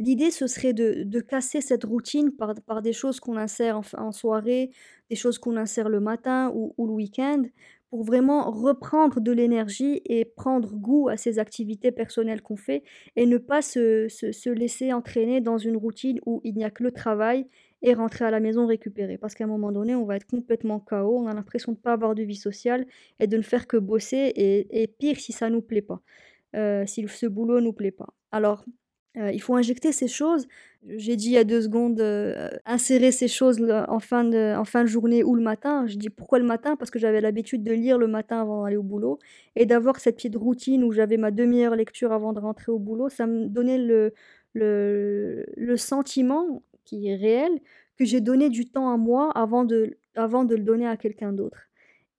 l'idée 0.00 0.30
ce 0.30 0.46
serait 0.46 0.72
de, 0.72 1.04
de, 1.04 1.20
casser 1.20 1.60
cette 1.60 1.84
routine 1.84 2.32
par, 2.32 2.54
par 2.66 2.82
des 2.82 2.92
choses 2.92 3.20
qu'on 3.20 3.36
insère 3.36 3.80
en, 3.96 4.12
soirée, 4.12 4.70
des 5.10 5.16
choses 5.16 5.38
qu'on 5.38 5.56
insère 5.56 5.88
le 5.88 6.00
matin 6.00 6.50
ou, 6.54 6.74
ou 6.78 6.86
le 6.86 6.92
week-end, 6.94 7.42
pour 7.90 8.04
vraiment 8.04 8.50
reprendre 8.50 9.20
de 9.20 9.32
l'énergie 9.32 10.00
et 10.06 10.24
prendre 10.24 10.74
goût 10.74 11.08
à 11.08 11.16
ces 11.16 11.38
activités 11.38 11.92
personnelles 11.92 12.40
qu'on 12.40 12.56
fait 12.56 12.82
et 13.16 13.26
ne 13.26 13.36
pas 13.36 13.62
se, 13.62 14.08
se, 14.08 14.32
se 14.32 14.48
laisser 14.48 14.92
entraîner 14.92 15.40
dans 15.40 15.58
une 15.58 15.76
routine 15.76 16.18
où 16.24 16.40
il 16.44 16.54
n'y 16.54 16.64
a 16.64 16.70
que 16.70 16.82
le 16.82 16.92
travail 16.92 17.46
et 17.82 17.94
rentrer 17.94 18.24
à 18.24 18.30
la 18.30 18.40
maison 18.40 18.66
récupérer. 18.66 19.18
Parce 19.18 19.34
qu'à 19.34 19.44
un 19.44 19.48
moment 19.48 19.72
donné, 19.72 19.94
on 19.94 20.04
va 20.04 20.16
être 20.16 20.26
complètement 20.26 20.80
KO, 20.80 21.18
on 21.18 21.26
a 21.26 21.34
l'impression 21.34 21.72
de 21.72 21.78
ne 21.78 21.82
pas 21.82 21.92
avoir 21.92 22.14
de 22.14 22.22
vie 22.22 22.36
sociale 22.36 22.86
et 23.18 23.26
de 23.26 23.36
ne 23.36 23.42
faire 23.42 23.66
que 23.66 23.76
bosser, 23.76 24.32
et, 24.36 24.82
et 24.82 24.86
pire 24.86 25.18
si 25.18 25.32
ça 25.32 25.48
ne 25.48 25.56
nous 25.56 25.62
plaît 25.62 25.82
pas, 25.82 26.00
euh, 26.56 26.84
si 26.86 27.06
ce 27.08 27.26
boulot 27.26 27.56
ne 27.56 27.66
nous 27.66 27.72
plaît 27.72 27.90
pas. 27.90 28.08
Alors, 28.32 28.64
euh, 29.16 29.30
il 29.32 29.40
faut 29.40 29.54
injecter 29.54 29.92
ces 29.92 30.08
choses. 30.08 30.46
J'ai 30.86 31.16
dit 31.16 31.26
il 31.26 31.32
y 31.32 31.36
a 31.38 31.44
deux 31.44 31.60
secondes, 31.62 32.00
euh, 32.00 32.48
insérer 32.64 33.12
ces 33.12 33.28
choses 33.28 33.60
en 33.88 33.98
fin, 34.00 34.24
de, 34.24 34.56
en 34.56 34.64
fin 34.64 34.82
de 34.82 34.88
journée 34.88 35.22
ou 35.24 35.34
le 35.34 35.42
matin. 35.42 35.86
Je 35.86 35.96
dis 35.96 36.10
pourquoi 36.10 36.38
le 36.38 36.46
matin? 36.46 36.76
Parce 36.76 36.90
que 36.90 36.98
j'avais 36.98 37.20
l'habitude 37.20 37.62
de 37.62 37.72
lire 37.72 37.98
le 37.98 38.06
matin 38.06 38.40
avant 38.40 38.64
d'aller 38.64 38.76
au 38.76 38.82
boulot 38.82 39.18
et 39.56 39.66
d'avoir 39.66 39.98
cette 40.00 40.16
petite 40.16 40.36
routine 40.36 40.84
où 40.84 40.92
j'avais 40.92 41.16
ma 41.18 41.30
demi-heure 41.30 41.76
lecture 41.76 42.12
avant 42.12 42.32
de 42.32 42.40
rentrer 42.40 42.72
au 42.72 42.78
boulot. 42.78 43.08
Ça 43.08 43.26
me 43.26 43.46
donnait 43.48 43.78
le, 43.78 44.12
le, 44.54 45.44
le 45.56 45.76
sentiment 45.76 46.62
qui 46.84 47.08
est 47.08 47.16
réel, 47.16 47.52
que 47.98 48.04
j'ai 48.04 48.20
donné 48.20 48.48
du 48.48 48.66
temps 48.66 48.90
à 48.92 48.96
moi 48.96 49.30
avant 49.34 49.64
de, 49.64 49.98
avant 50.14 50.44
de 50.44 50.54
le 50.56 50.62
donner 50.62 50.86
à 50.86 50.96
quelqu'un 50.96 51.32
d'autre. 51.32 51.69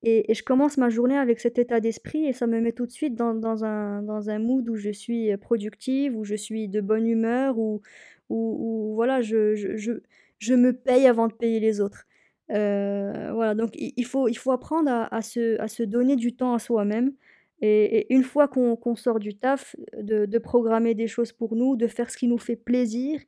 Et, 0.03 0.33
je 0.33 0.43
commence 0.43 0.77
ma 0.77 0.89
journée 0.89 1.17
avec 1.17 1.39
cet 1.39 1.59
état 1.59 1.79
d'esprit 1.79 2.25
et 2.25 2.33
ça 2.33 2.47
me 2.47 2.59
met 2.59 2.71
tout 2.71 2.85
de 2.85 2.91
suite 2.91 3.15
dans, 3.15 3.35
dans, 3.35 3.63
un, 3.63 4.01
dans 4.01 4.29
un 4.29 4.39
mood 4.39 4.67
où 4.69 4.75
je 4.75 4.89
suis 4.89 5.35
productive, 5.37 6.17
où 6.17 6.23
je 6.23 6.35
suis 6.35 6.67
de 6.67 6.81
bonne 6.81 7.07
humeur, 7.07 7.57
où, 7.59 7.81
où, 8.29 8.93
voilà, 8.95 9.21
je, 9.21 9.55
je, 9.55 9.99
je, 10.39 10.53
me 10.53 10.73
paye 10.73 11.07
avant 11.07 11.27
de 11.27 11.33
payer 11.33 11.59
les 11.59 11.81
autres. 11.81 12.05
Euh, 12.51 13.31
voilà, 13.33 13.55
donc 13.55 13.71
il 13.75 14.05
faut, 14.05 14.27
il 14.27 14.37
faut 14.37 14.51
apprendre 14.51 14.89
à, 14.89 15.21
se, 15.21 15.59
à 15.61 15.67
se 15.67 15.83
donner 15.83 16.15
du 16.15 16.35
temps 16.35 16.53
à 16.53 16.59
soi-même. 16.59 17.13
Et, 17.61 18.13
une 18.13 18.23
fois 18.23 18.47
qu'on 18.47 18.95
sort 18.95 19.19
du 19.19 19.35
taf, 19.35 19.75
de, 19.97 20.25
de 20.25 20.37
programmer 20.39 20.95
des 20.95 21.07
choses 21.07 21.31
pour 21.31 21.55
nous, 21.55 21.75
de 21.75 21.87
faire 21.87 22.09
ce 22.09 22.17
qui 22.17 22.27
nous 22.27 22.39
fait 22.39 22.55
plaisir 22.55 23.19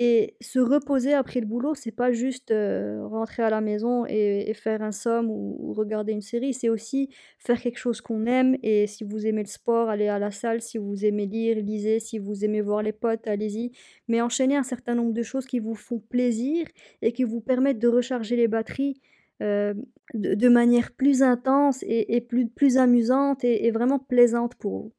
et 0.00 0.36
se 0.40 0.60
reposer 0.60 1.12
après 1.12 1.40
le 1.40 1.46
boulot, 1.46 1.74
c'est 1.74 1.90
pas 1.90 2.12
juste 2.12 2.52
euh, 2.52 3.04
rentrer 3.08 3.42
à 3.42 3.50
la 3.50 3.60
maison 3.60 4.06
et, 4.06 4.48
et 4.48 4.54
faire 4.54 4.80
un 4.80 4.92
somme 4.92 5.28
ou, 5.28 5.56
ou, 5.58 5.72
regarder 5.72 6.12
une 6.12 6.20
série, 6.20 6.54
c'est 6.54 6.68
aussi 6.68 7.08
faire 7.38 7.60
quelque 7.60 7.78
chose 7.78 8.00
qu'on 8.00 8.24
aime. 8.26 8.56
Et 8.62 8.86
si 8.86 9.02
vous 9.02 9.26
aimez 9.26 9.42
le 9.42 9.48
sport, 9.48 9.88
allez 9.88 10.06
à 10.06 10.20
la 10.20 10.30
salle. 10.30 10.62
Si 10.62 10.78
vous 10.78 11.04
aimez 11.04 11.26
lire, 11.26 11.56
lisez. 11.56 11.98
Si 11.98 12.18
vous 12.18 12.44
aimez 12.44 12.60
voir 12.60 12.84
les 12.84 12.92
potes, 12.92 13.26
allez-y. 13.26 13.72
Mais 14.06 14.20
enchaînez 14.20 14.54
un 14.54 14.62
certain 14.62 14.94
nombre 14.94 15.12
de 15.12 15.22
choses 15.24 15.46
qui 15.46 15.58
vous 15.58 15.74
font 15.74 15.98
plaisir 15.98 16.66
et 17.02 17.12
qui 17.12 17.24
vous 17.24 17.40
permettent 17.40 17.80
de 17.80 17.88
recharger 17.88 18.36
les 18.36 18.46
batteries. 18.46 19.00
Euh, 19.42 19.74
de, 20.14 20.48
manière 20.48 20.92
plus 20.92 21.22
intense 21.22 21.84
et, 21.86 22.20
plus, 22.22 22.78
amusante 22.78 23.44
et, 23.44 23.70
vraiment 23.70 23.98
plaisante 23.98 24.54
pour 24.54 24.72
vous. 24.72 24.92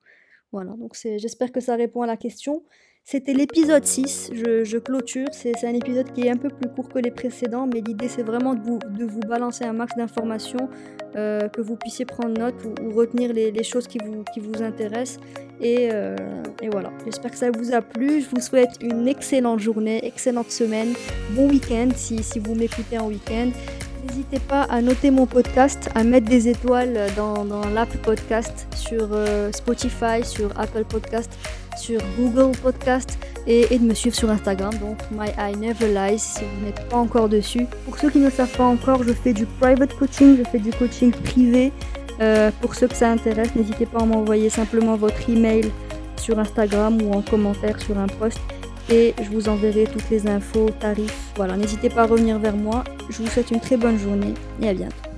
Voilà, 0.52 0.72
donc 0.74 0.96
j'espère 0.96 1.52
que 1.52 1.60
ça 1.60 1.76
répond 1.76 2.04
à 2.04 2.08
la 2.08 2.16
question. 2.16 2.64
C'était 3.04 3.34
l'épisode 3.34 3.84
6, 3.86 4.32
je, 4.34 4.78
clôture, 4.78 5.30
c'est 5.32 5.66
un 5.66 5.74
épisode 5.74 6.12
qui 6.12 6.28
est 6.28 6.30
un 6.30 6.38
peu 6.38 6.50
plus 6.50 6.70
court 6.70 6.90
que 6.90 7.00
les 7.00 7.10
précédents, 7.10 7.66
mais 7.66 7.82
l'idée 7.82 8.08
c'est 8.08 8.22
vraiment 8.22 8.54
de 8.54 8.62
vous, 8.62 9.20
balancer 9.22 9.66
un 9.66 9.74
max 9.74 9.96
d'informations, 9.96 10.70
euh, 11.16 11.50
que 11.50 11.60
vous 11.62 11.76
puissiez 11.76 12.06
prendre 12.06 12.38
note 12.38 12.54
ou, 12.64 12.92
retenir 12.92 13.34
les, 13.34 13.64
choses 13.64 13.88
qui 13.88 13.98
vous, 13.98 14.62
intéressent. 14.62 15.20
Et, 15.60 15.90
euh, 15.92 16.16
et 16.62 16.70
voilà, 16.70 16.92
j'espère 17.04 17.32
que 17.32 17.38
ça 17.38 17.50
vous 17.50 17.74
a 17.74 17.82
plu, 17.82 18.22
je 18.22 18.30
vous 18.30 18.42
souhaite 18.42 18.78
une 18.80 19.08
excellente 19.08 19.60
journée, 19.60 20.06
excellente 20.06 20.52
semaine, 20.52 20.94
bon 21.32 21.50
week-end 21.50 21.90
si, 21.96 22.22
si 22.22 22.38
vous 22.38 22.54
m'écoutez 22.54 23.00
en 23.00 23.08
week-end. 23.08 23.50
N'hésitez 24.10 24.40
pas 24.40 24.64
à 24.64 24.82
noter 24.82 25.12
mon 25.12 25.28
podcast, 25.28 25.88
à 25.94 26.04
mettre 26.04 26.28
des 26.28 26.48
étoiles 26.48 26.98
dans, 27.16 27.46
l'app 27.76 27.96
podcast 27.98 28.68
sur 28.76 29.10
euh, 29.12 29.52
Spotify, 29.52 30.24
sur 30.24 30.50
Apple 30.60 30.84
Podcast, 30.84 31.32
sur 31.78 32.02
Google 32.18 32.58
Podcast 32.58 33.20
et, 33.46 33.68
et, 33.72 33.78
de 33.78 33.84
me 33.84 33.94
suivre 33.94 34.16
sur 34.16 34.32
Instagram, 34.32 34.74
donc 34.80 34.98
My 35.12 35.30
I 35.38 35.56
Never 35.56 35.94
Lies 35.94 36.18
si 36.18 36.40
vous 36.40 36.66
n'êtes 36.66 36.90
pas 36.90 36.98
encore 36.98 37.30
dessus. 37.30 37.68
Pour 37.86 38.00
ceux 38.00 38.10
qui 38.10 38.18
ne 38.18 38.32
savent 38.32 38.56
pas 38.58 38.66
encore, 38.66 39.04
je 39.04 39.14
fais 39.14 39.34
du 39.34 39.46
private 39.46 39.94
coaching, 40.00 40.38
je 40.40 40.44
fais 40.50 40.60
du 40.60 40.72
coaching 40.72 41.12
privé. 41.12 41.72
Euh, 42.20 42.50
pour 42.62 42.74
ceux 42.74 42.88
que 42.88 42.96
ça 42.96 43.12
intéresse, 43.12 43.54
n'hésitez 43.56 43.86
pas 43.86 44.00
à 44.00 44.06
m'envoyer 44.06 44.50
simplement 44.50 44.96
votre 44.96 45.30
email 45.30 45.72
sur 46.20 46.40
Instagram 46.40 47.00
ou 47.04 47.14
en 47.14 47.22
commentaire 47.22 47.80
sur 47.80 47.98
un 48.00 48.08
post 48.08 48.40
et 48.90 49.14
je 49.22 49.30
vous 49.30 49.50
enverrai 49.50 49.86
toutes 49.86 50.10
les 50.10 50.28
infos, 50.28 50.70
tarifs. 50.80 51.32
Voilà, 51.36 51.56
n'hésitez 51.56 51.90
pas 51.90 52.04
à 52.04 52.06
revenir 52.06 52.40
vers 52.40 52.56
moi. 52.56 52.84
Je 53.10 53.24
vous 53.24 53.28
souhaite 53.28 53.52
une 53.52 53.60
très 53.60 53.78
bonne 53.78 53.98
journée 53.98 54.34
et 54.62 54.70
à 54.70 54.74
bientôt. 54.74 55.09